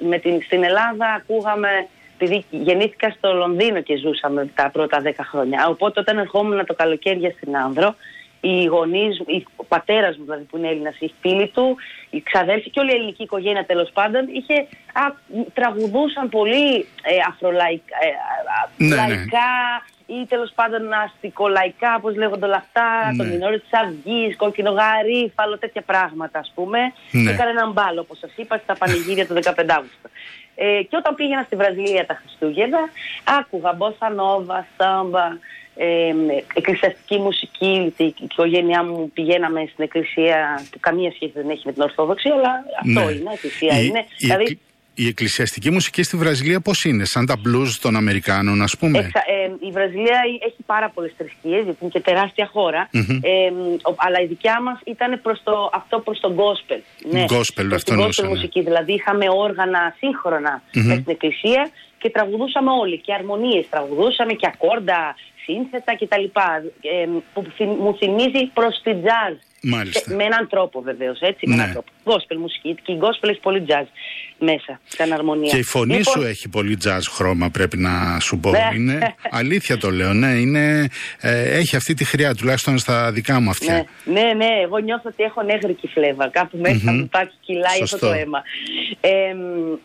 με 0.00 0.18
την, 0.18 0.42
στην 0.42 0.64
Ελλάδα 0.64 1.06
ακούγαμε 1.06 1.88
επειδή 2.18 2.44
γεννήθηκα 2.50 3.10
στο 3.10 3.32
Λονδίνο 3.32 3.80
και 3.80 3.96
ζούσαμε 3.96 4.50
τα 4.54 4.70
πρώτα 4.70 5.00
δέκα 5.00 5.24
χρόνια. 5.24 5.66
Οπότε 5.68 6.00
όταν 6.00 6.18
ερχόμουν 6.18 6.66
το 6.66 6.74
καλοκαίρι 6.74 7.34
στην 7.36 7.56
Άνδρο, 7.56 7.94
οι 8.40 8.64
γονείς, 8.64 9.20
ο 9.56 9.64
πατέρας 9.64 10.16
μου 10.16 10.24
δηλαδή 10.24 10.44
που 10.44 10.56
είναι 10.56 10.68
Έλληνας, 10.68 10.96
οι 10.98 11.12
φίλοι 11.20 11.48
του, 11.48 11.76
οι 12.10 12.22
ξαδέρφοι 12.22 12.70
και 12.70 12.80
όλη 12.80 12.90
η 12.90 12.94
ελληνική 12.94 13.22
οικογένεια 13.22 13.64
τέλος 13.64 13.90
πάντων, 13.92 14.28
είχε, 14.32 14.54
α, 14.92 15.02
τραγουδούσαν 15.52 16.28
πολύ 16.28 16.74
ε, 17.02 17.16
αφρολαϊκά 17.28 17.96
ε, 18.76 18.84
ναι, 18.84 18.96
ναι. 18.96 19.24
Ή 20.20 20.26
τέλος 20.26 20.52
πάντων 20.54 20.92
αστικολαϊκά, 20.92 21.94
όπως 21.94 22.16
λέγονται 22.16 22.46
όλα 22.46 22.56
αυτά, 22.56 23.10
ναι. 23.10 23.16
το 23.16 23.24
μινόριο 23.30 23.60
της 23.60 23.72
Αυγής, 23.72 24.36
κόκκινο 24.36 24.70
γαρίφαλο, 24.70 25.58
τέτοια 25.58 25.82
πράγματα 25.82 26.38
ας 26.38 26.52
πούμε. 26.54 26.78
Ναι. 27.10 27.30
Έκανε 27.30 27.50
έναν 27.50 27.72
μπάλο, 27.72 28.00
όπως 28.00 28.18
σας 28.18 28.30
είπα, 28.36 28.60
στα 28.62 28.74
πανηγύρια 28.74 29.26
του 29.26 29.34
15 29.34 29.40
Αύγουστο. 29.68 30.08
Ε, 30.54 30.82
και 30.82 30.96
όταν 30.96 31.14
πήγαινα 31.14 31.42
στη 31.42 31.56
Βραζιλία 31.56 32.06
τα 32.06 32.14
Χριστούγεννα, 32.14 32.78
άκουγα 33.38 33.72
μπόσα 33.72 34.10
νόβα, 34.10 34.66
σάμπα, 34.76 35.26
ε, 35.76 36.14
εκκλησιαστική 36.54 37.18
μουσική. 37.18 37.94
Η 37.96 38.14
οικογένειά 38.20 38.84
μου 38.84 39.10
πηγαίναμε 39.14 39.68
στην 39.72 39.84
εκκλησία 39.84 40.66
που 40.70 40.78
καμία 40.80 41.10
σχέση 41.10 41.32
δεν 41.34 41.50
έχει 41.50 41.62
με 41.64 41.72
την 41.72 41.82
Ορθόδοξη, 41.82 42.28
αλλά 42.28 42.64
αυτό 42.80 43.08
ναι. 43.08 43.12
είναι, 43.12 43.30
εκκλησία 43.32 43.80
η, 43.80 43.86
είναι. 43.88 43.98
Η, 43.98 44.06
δηλαδή, 44.16 44.58
η 44.94 45.06
εκκλησιαστική 45.06 45.70
μουσική 45.70 46.02
στη 46.02 46.16
Βραζιλία 46.16 46.60
πώς 46.60 46.84
είναι, 46.84 47.04
σαν 47.04 47.26
τα 47.26 47.34
blues 47.34 47.70
των 47.80 47.96
Αμερικάνων, 47.96 48.62
ας 48.62 48.76
πούμε; 48.76 48.98
Εξα, 48.98 49.18
ε, 49.18 49.66
η 49.68 49.70
Βραζιλία 49.70 50.20
έχει 50.46 50.62
πάρα 50.66 50.90
πολλές 50.90 51.12
θρησκείες, 51.16 51.64
γιατί 51.64 51.78
είναι 51.80 51.90
και 51.90 52.00
τεράστια 52.00 52.48
χώρα. 52.52 52.88
Mm-hmm. 52.92 53.18
Ε, 53.22 53.50
αλλά 53.96 54.20
η 54.20 54.26
δικιά 54.26 54.60
μας 54.62 54.78
ήταν 54.84 55.20
προς 55.22 55.40
το, 55.42 55.70
αυτό 55.72 55.98
προς 55.98 56.20
τον 56.20 56.36
gospel. 56.36 56.80
Ναι, 57.10 57.24
gospel, 57.28 57.68
αυτό 57.74 57.94
gospel 57.94 58.22
ναι. 58.22 58.28
μουσική. 58.28 58.62
Δηλαδή 58.62 58.92
είχαμε 58.92 59.26
όργανα 59.28 59.94
σύγχρονα 59.98 60.62
mm-hmm. 60.62 60.80
στην 60.80 61.04
εκκλησία 61.06 61.70
και 61.98 62.10
τραγουδούσαμε 62.10 62.70
όλοι. 62.70 62.98
Και 62.98 63.12
αρμονίες 63.12 63.66
τραγουδούσαμε 63.70 64.32
και 64.32 64.46
ακόρντα, 64.52 65.14
σύνθετα 65.44 65.96
κτλ. 65.96 66.24
Ε, 66.80 67.08
που 67.32 67.44
μου 67.82 67.96
θυμίζει 67.96 68.50
προς 68.54 68.80
την 68.82 68.96
jazz. 69.04 69.36
Μάλιστα. 69.62 70.14
Με 70.14 70.24
έναν 70.24 70.48
τρόπο 70.48 70.80
βεβαίως, 70.80 71.20
έτσι. 71.20 71.46
Ναι. 71.46 71.54
Με 71.56 71.62
έναν 71.62 71.66
ναι. 71.66 71.72
τρόπο. 71.72 71.90
Gospel 72.04 72.36
μουσική. 72.36 72.76
Και 72.82 72.92
η 72.92 72.98
gospel 73.00 73.28
έχει 73.28 73.40
πολύ 73.40 73.64
jazz 73.68 73.86
μέσα, 74.38 74.80
σαν 74.86 75.12
αρμονία. 75.12 75.50
Και 75.50 75.56
η 75.56 75.62
φωνή 75.62 75.96
λοιπόν... 75.96 76.14
σου 76.14 76.28
έχει 76.28 76.48
πολύ 76.48 76.78
jazz 76.84 77.00
χρώμα, 77.08 77.50
πρέπει 77.50 77.76
να 77.76 78.20
σου 78.20 78.38
πω. 78.38 78.50
Ναι. 78.50 78.70
είναι, 78.74 79.14
αλήθεια 79.40 79.78
το 79.78 79.90
λέω, 79.90 80.12
ναι. 80.12 80.26
Είναι, 80.26 80.88
ε, 81.20 81.58
έχει 81.58 81.76
αυτή 81.76 81.94
τη 81.94 82.04
χρειά, 82.04 82.34
τουλάχιστον 82.34 82.78
στα 82.78 83.12
δικά 83.12 83.40
μου 83.40 83.50
αυτιά. 83.50 83.86
Ναι, 84.04 84.20
ναι, 84.20 84.32
ναι 84.32 84.60
εγώ 84.62 84.78
νιώθω 84.78 85.08
ότι 85.08 85.22
έχω 85.22 85.42
νεύρικη 85.42 85.88
φλέβα. 85.88 86.28
Κάπου 86.28 86.58
μέσα 86.58 86.76
mm-hmm. 86.76 86.94
μου 86.94 87.00
υπάρχει, 87.00 87.34
κυλάει 87.40 87.82
αυτό 87.82 87.98
το 87.98 88.12
αίμα. 88.12 88.42
Ε, 89.00 89.10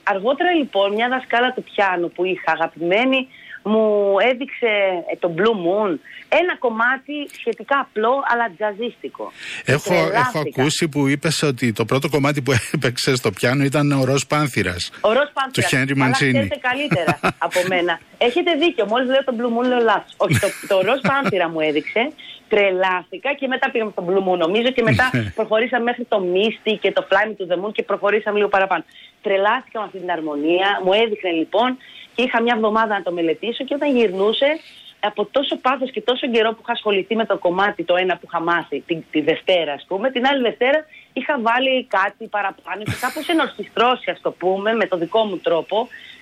αργότερα 0.03 0.53
λοιπόν, 0.53 0.93
μια 0.93 1.07
δασκάλα 1.09 1.53
του 1.53 1.63
πιάνου 1.63 2.11
που 2.11 2.25
είχα 2.25 2.51
αγαπημένη, 2.51 3.27
μου 3.67 4.15
έδειξε 4.32 4.71
ε, 5.12 5.15
το 5.19 5.34
Blue 5.38 5.58
Moon 5.65 5.97
ένα 6.30 6.58
κομμάτι 6.58 7.13
σχετικά 7.39 7.80
απλό 7.80 8.13
αλλά 8.32 8.51
τζαζίστικο. 8.58 9.32
Έχω, 9.65 9.93
έχω 9.93 10.39
ακούσει 10.39 10.88
που 10.88 11.08
είπες 11.08 11.41
ότι 11.41 11.71
το 11.73 11.86
πρώτο 11.86 12.10
κομμάτι 12.10 12.41
που 12.41 12.51
έπαιξες 12.73 13.17
στο 13.17 13.32
πιάνο 13.32 13.63
ήταν 13.63 13.91
ο 13.91 14.03
Ροζ 14.03 14.23
Πάνθυρας. 14.23 14.91
Ο 15.01 15.08
Ροζ 15.13 15.30
Πάνθυρας. 15.34 15.51
Του 15.51 15.62
Χένρι 15.62 15.95
Μαντσίνη. 15.95 16.32
ξέρετε 16.32 16.60
καλύτερα 16.62 17.19
από 17.38 17.60
μένα. 17.67 17.99
Έχετε 18.17 18.53
δίκιο. 18.53 18.86
Μόλις 18.86 19.08
λέω 19.10 19.23
το 19.23 19.34
Blue 19.38 19.58
Moon 19.58 19.67
λέω 19.67 19.80
λάθος. 19.80 20.13
Όχι, 20.17 20.39
το, 20.39 20.47
το 20.67 20.82
Ροζ 20.82 20.99
Πάνθυρα 21.01 21.49
μου 21.49 21.60
έδειξε. 21.60 22.12
Τρελάθηκα 22.49 23.34
και 23.34 23.47
μετά 23.47 23.71
πήγαμε 23.71 23.91
στο 23.91 24.06
Blue 24.08 24.27
Moon 24.27 24.38
νομίζω 24.38 24.69
και 24.71 24.84
μετά 24.84 25.10
ναι. 25.13 25.32
προχωρήσαμε 25.36 25.84
μέχρι 25.84 26.03
το 26.03 26.23
Misty 26.34 26.77
και 26.82 26.91
το 26.91 27.08
Fly 27.10 27.27
Me 27.27 27.32
to 27.41 27.53
the 27.53 27.65
Moon 27.65 27.71
και 27.71 27.84
προχωρήσαμε 27.84 28.38
λίγο 28.38 28.49
παραπάνω. 28.49 28.84
Τρελάθηκα 29.21 29.80
με 29.80 29.86
αυτή 29.86 29.97
την 29.99 30.12
αρμονία. 30.12 30.82
Μου 30.84 30.93
έδειχνε 30.93 31.32
λοιπόν 31.32 31.77
και 32.15 32.21
είχα 32.21 32.41
μια 32.41 32.53
εβδομάδα 32.56 32.97
να 32.97 33.03
το 33.03 33.12
μελετήσω 33.12 33.63
και 33.63 33.73
όταν 33.73 33.95
γυρνούσε 33.95 34.60
από 34.99 35.25
τόσο 35.25 35.58
πάθος 35.58 35.91
και 35.91 36.01
τόσο 36.01 36.27
καιρό 36.27 36.49
που 36.49 36.60
είχα 36.62 36.71
ασχοληθεί 36.71 37.15
με 37.15 37.25
το 37.25 37.38
κομμάτι 37.38 37.84
το 37.84 37.95
ένα 37.95 38.13
που 38.17 38.25
είχα 38.27 38.41
μάθει 38.41 38.84
τη, 38.88 38.95
τη 38.95 39.21
Δευτέρα 39.21 39.73
ας 39.73 39.86
πούμε, 39.88 40.12
την 40.12 40.25
άλλη 40.27 40.41
Δευτέρα 40.41 40.86
είχα 41.13 41.39
βάλει 41.41 41.86
κάτι 41.86 42.27
παραπάνω 42.27 42.84
και 42.84 42.95
κάπως 42.99 43.27
ενορχιστρώσει, 43.27 44.12
ας 44.12 44.21
το 44.21 44.32
πούμε, 44.32 44.73
με 44.73 44.86
το 44.86 44.97
δικό 44.97 45.23
μου 45.23 45.38
τρόπο, 45.38 45.77
ε, 45.82 46.16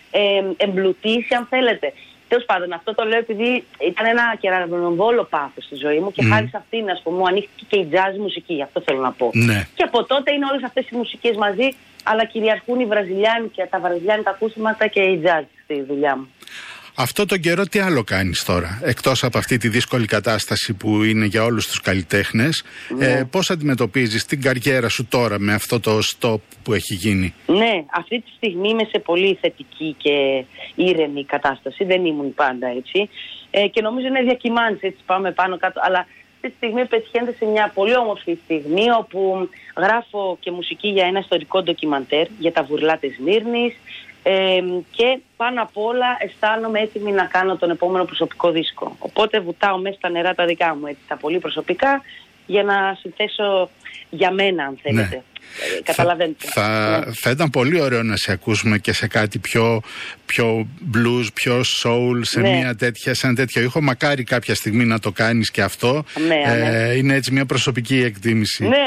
εμπλουτίσει, 0.58 1.34
αν 1.36 1.46
θέλετε. 1.50 1.94
Τέλος 2.28 2.46
πάντων, 2.46 2.74
αυτό 2.74 2.96
το 2.96 3.04
λέω 3.04 3.18
επειδή 3.18 3.64
ήταν 3.80 4.06
ένα 4.06 4.36
κεραυνοβόλο 4.40 5.24
πάθος 5.24 5.64
στη 5.64 5.76
ζωή 5.76 6.00
μου 6.00 6.12
και 6.12 6.24
mm. 6.26 6.30
χάρη 6.32 6.48
σε 6.48 6.58
αυτήν, 6.58 6.90
ας 6.90 7.02
πούμε, 7.04 7.18
μου 7.18 7.28
ανοίχθηκε 7.28 7.66
και 7.68 7.80
η 7.80 7.88
jazz 7.92 8.18
μουσική, 8.18 8.62
αυτό 8.62 8.82
θέλω 8.86 9.00
να 9.00 9.12
πω. 9.12 9.30
Ναι. 9.34 9.68
Και 9.76 9.84
από 9.84 10.06
τότε 10.06 10.34
είναι 10.34 10.46
όλες 10.52 10.64
αυτές 10.64 10.90
οι 10.90 10.96
μουσικές 10.96 11.36
μαζί, 11.36 11.76
αλλά 12.04 12.26
κυριαρχούν 12.26 12.80
οι 12.80 12.86
βραζιλιάνοι 12.86 13.52
τα 13.70 13.80
βραζιλιάνικα 13.80 14.30
ακούσματα 14.30 14.88
και 14.88 15.02
η 15.02 15.22
jazz 15.26 15.44
στη 15.64 15.82
δουλειά 15.82 16.16
μου. 16.18 16.28
Αυτό 16.98 17.26
τον 17.26 17.40
καιρό 17.40 17.64
τι 17.64 17.80
άλλο 17.80 18.04
κάνεις 18.04 18.44
τώρα, 18.44 18.80
εκτός 18.84 19.24
από 19.24 19.38
αυτή 19.38 19.58
τη 19.58 19.68
δύσκολη 19.68 20.06
κατάσταση 20.06 20.74
που 20.74 21.04
είναι 21.04 21.26
για 21.26 21.44
όλους 21.44 21.68
τους 21.68 21.82
καλλιτέχνες, 21.82 22.64
ναι. 22.98 23.06
ε, 23.06 23.24
πώς 23.32 23.50
αντιμετωπίζεις 23.50 24.26
την 24.26 24.42
καριέρα 24.42 24.90
σου 24.90 25.08
τώρα 25.08 25.40
με 25.40 25.54
αυτό 25.54 25.80
το 25.80 26.00
stop 26.00 26.40
που 26.64 26.74
έχει 26.74 26.94
γίνει; 26.94 27.34
Ναι, 27.46 27.84
αυτή 27.92 28.22
τη 28.22 28.30
στιγμή 28.36 28.70
είμαι 28.70 28.88
σε 28.90 29.00
πολύ 29.00 29.38
θετική 29.42 29.96
και 29.98 30.46
ήρεμη 30.76 31.26
κατάσταση, 31.26 31.84
δεν 31.84 32.06
ήμουν 32.06 32.34
πάντα 32.34 32.68
έτσι 32.68 33.10
ε, 33.52 33.68
και 33.68 33.82
νομίζω 33.82 34.08
είναι 34.08 34.22
διακυμάνσεις, 34.22 34.82
έτσι 34.82 35.00
πάμε 35.06 35.32
πάνω 35.32 35.58
κάτω, 35.58 35.82
αλλά 35.84 36.08
αυτή 36.36 36.50
τη 36.50 36.56
στιγμή 36.56 36.86
πετυχαίνεται 36.86 37.36
σε 37.40 37.46
μια 37.46 37.72
πολύ 37.74 37.98
όμορφη 37.98 38.38
στιγμή 38.44 38.86
όπου 39.00 39.50
γράφω 39.78 40.38
και 40.40 40.52
μουσική 40.52 40.88
για 40.88 41.06
ένα 41.06 41.20
ιστορικό 41.20 41.64
ντοκιμαντέρ 41.64 42.28
για 42.40 42.52
τα 42.52 42.64
βουρλά 42.64 42.98
της 42.98 43.20
Μύρνης, 43.20 43.74
και 44.92 45.20
πάνω 45.38 45.62
απ' 45.62 45.78
όλα 45.78 46.18
αισθάνομαι 46.20 46.80
έτοιμη 46.80 47.12
να 47.12 47.26
κάνω 47.26 47.58
τον 47.58 47.70
επόμενο 47.70 48.06
προσωπικό 48.06 48.52
δίσκο. 48.52 48.96
Οπότε 49.00 49.40
βουτάω 49.40 49.78
μέσα 49.78 49.96
στα 49.96 50.10
νερά 50.10 50.34
τα 50.34 50.46
δικά 50.46 50.76
μου, 50.76 50.88
έτσι, 50.88 51.02
τα 51.08 51.18
πολύ 51.18 51.40
προσωπικά, 51.40 52.02
για 52.46 52.64
να 52.64 52.98
συνθέσω 53.00 53.70
για 54.10 54.32
μένα, 54.32 54.64
αν 54.64 54.78
θέλετε. 54.82 55.16
Ναι. 55.16 55.22
Καταλαβαίνετε. 55.84 56.48
Θα, 56.48 57.04
ναι. 57.06 57.14
θα 57.14 57.30
ήταν 57.30 57.50
πολύ 57.50 57.82
ωραίο 57.82 58.04
να 58.04 58.16
σε 58.16 58.32
ακούσουμε 58.32 58.78
και 58.78 58.94
σε 58.94 59.08
κάτι 59.08 59.40
πιο, 59.40 59.82
πιο 60.26 60.68
blues, 60.94 61.28
πιο 61.34 61.62
soul, 61.84 62.20
σε, 62.22 62.40
ναι. 62.40 62.50
μια 62.50 62.76
τέτοια, 62.76 63.14
σε 63.14 63.28
ένα 63.28 63.36
τέτοιο 63.36 63.62
ήχο. 63.62 63.82
Μακάρι 63.82 64.24
κάποια 64.24 64.56
στιγμή 64.56 64.86
να 64.86 65.00
το 65.00 65.12
κάνεις 65.12 65.52
και 65.52 65.62
αυτό. 65.62 66.04
Ναι, 66.28 66.42
ε, 66.46 66.70
ναι. 66.70 66.94
είναι 66.94 67.16
έτσι 67.16 67.32
μια 67.32 67.46
προσωπική 67.46 68.02
εκτίμηση. 68.02 68.64
Ναι, 68.64 68.78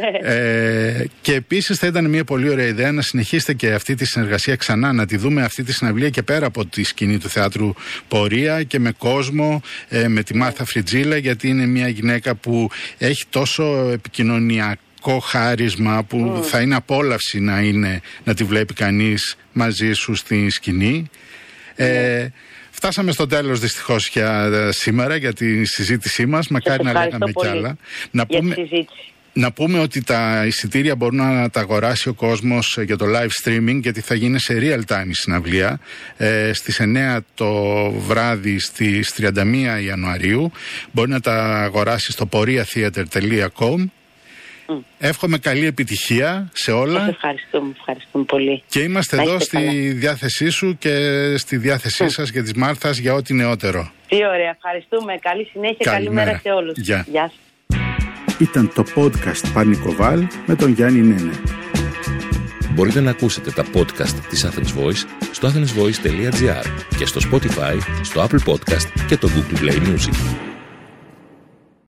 ναι. 0.00 0.34
Ε, 0.34 1.06
και 1.20 1.34
επίσης 1.34 1.78
θα 1.78 1.86
ήταν 1.86 2.08
μια 2.08 2.24
πολύ 2.24 2.48
ωραία 2.48 2.66
ιδέα 2.66 2.92
να 2.92 3.02
συνεχίσετε 3.02 3.54
και 3.54 3.72
αυτή 3.72 3.94
τη 3.94 4.04
συνεργασία 4.04 4.56
ξανά, 4.56 4.92
να 4.92 5.06
τη 5.06 5.16
δούμε 5.16 5.42
αυτή 5.42 5.62
τη 5.62 5.72
συναυλία 5.72 6.08
και 6.08 6.22
πέρα 6.22 6.46
από 6.46 6.66
τη 6.66 6.82
σκηνή 6.82 7.18
του 7.18 7.28
θεάτρου 7.28 7.72
Πορεία 8.08 8.62
και 8.62 8.78
με 8.78 8.92
κόσμο, 8.98 9.62
ε, 9.88 10.08
με 10.08 10.22
τη 10.22 10.36
Μάρθα 10.36 10.64
Φριτζίλα, 10.64 11.16
γιατί 11.16 11.48
είναι 11.48 11.66
μια 11.66 11.88
γυναίκα 11.88 12.34
που 12.34 12.70
έχει 12.98 13.24
τόσο 13.30 13.92
επικοινωνιακό 14.58 15.18
χάρισμα 15.18 16.04
που 16.04 16.40
θα 16.44 16.60
είναι 16.60 16.74
απόλαυση 16.74 17.40
να, 17.40 17.60
είναι, 17.60 18.00
να 18.24 18.34
τη 18.34 18.44
βλέπει 18.44 18.74
κανείς 18.74 19.36
μαζί 19.52 19.92
σου 19.92 20.14
στη 20.14 20.50
σκηνή. 20.50 21.10
Ε, 21.74 22.28
φτάσαμε 22.70 23.12
στο 23.12 23.26
τέλος 23.26 23.60
δυστυχώς 23.60 24.08
για 24.08 24.50
ε, 24.52 24.72
σήμερα 24.72 25.16
για 25.16 25.32
τη 25.32 25.64
συζήτησή 25.64 26.26
μας. 26.26 26.48
Μακάρι 26.48 26.84
να 26.84 26.92
λέγαμε 26.92 27.32
κι 27.32 27.46
άλλα. 27.46 27.76
Να 28.10 28.26
πούμε, 28.26 28.54
να 29.32 29.52
πούμε 29.52 29.78
ότι 29.78 30.04
τα 30.04 30.44
εισιτήρια 30.46 30.96
μπορούν 30.96 31.16
να 31.16 31.50
τα 31.50 31.60
αγοράσει 31.60 32.08
ο 32.08 32.14
κόσμος 32.14 32.78
για 32.84 32.96
το 32.96 33.06
live 33.08 33.44
streaming 33.44 33.80
γιατί 33.82 34.00
θα 34.00 34.14
γίνει 34.14 34.40
σε 34.40 34.58
real 34.60 34.94
time 34.94 35.08
η 35.08 35.14
συναυλία 35.14 35.80
ε, 36.16 36.52
στις 36.52 36.80
9 36.80 37.18
το 37.34 37.90
βράδυ 37.90 38.58
στις 38.58 39.14
31 39.18 39.46
Ιανουαρίου. 39.84 40.52
Μπορεί 40.92 41.10
να 41.10 41.20
τα 41.20 41.62
αγοράσει 41.62 42.12
στο 42.12 42.26
poriatheater.com 44.68 44.78
Εύχομαι 44.98 45.38
καλή 45.38 45.66
επιτυχία 45.66 46.48
σε 46.52 46.72
όλα. 46.72 46.98
Σας 46.98 47.08
ευχαριστούμε, 47.08 47.74
ευχαριστούμε 47.78 48.24
πολύ. 48.24 48.62
Και 48.66 48.80
είμαστε 48.80 49.16
εδώ 49.22 49.38
στη 49.38 49.92
διάθεσή 49.92 50.48
σου 50.50 50.76
και 50.78 51.34
στη 51.36 51.56
διάθεσή 51.56 52.04
mm. 52.04 52.10
σας 52.10 52.30
και 52.30 52.42
της 52.42 52.54
Μάρθας 52.54 52.98
για 52.98 53.14
ό,τι 53.14 53.34
νεότερο. 53.34 53.90
Τι 54.08 54.16
ωραία, 54.16 54.50
ευχαριστούμε. 54.50 55.14
Καλή 55.20 55.44
συνέχεια, 55.44 55.92
καλημέρα 55.92 56.40
σε 56.42 56.50
όλους. 56.50 56.78
Γεια. 56.78 57.06
Γεια 57.10 57.32
Ήταν 58.38 58.72
το 58.74 58.84
podcast 58.96 59.52
Πανικοβάλ 59.54 60.26
με 60.46 60.54
τον 60.54 60.72
Γιάννη 60.72 61.00
Νένε. 61.00 61.32
Μπορείτε 62.74 63.00
να 63.00 63.10
ακούσετε 63.10 63.50
τα 63.50 63.64
podcast 63.74 64.20
της 64.28 64.46
Athens 64.46 64.82
Voice 64.82 65.04
στο 65.32 65.48
athensvoice.gr 65.48 66.64
και 66.98 67.06
στο 67.06 67.20
Spotify, 67.30 67.76
στο 68.02 68.22
Apple 68.22 68.52
Podcast 68.52 69.06
και 69.08 69.16
το 69.16 69.28
Google 69.28 69.58
Play 69.58 69.76
Music. 69.76 70.56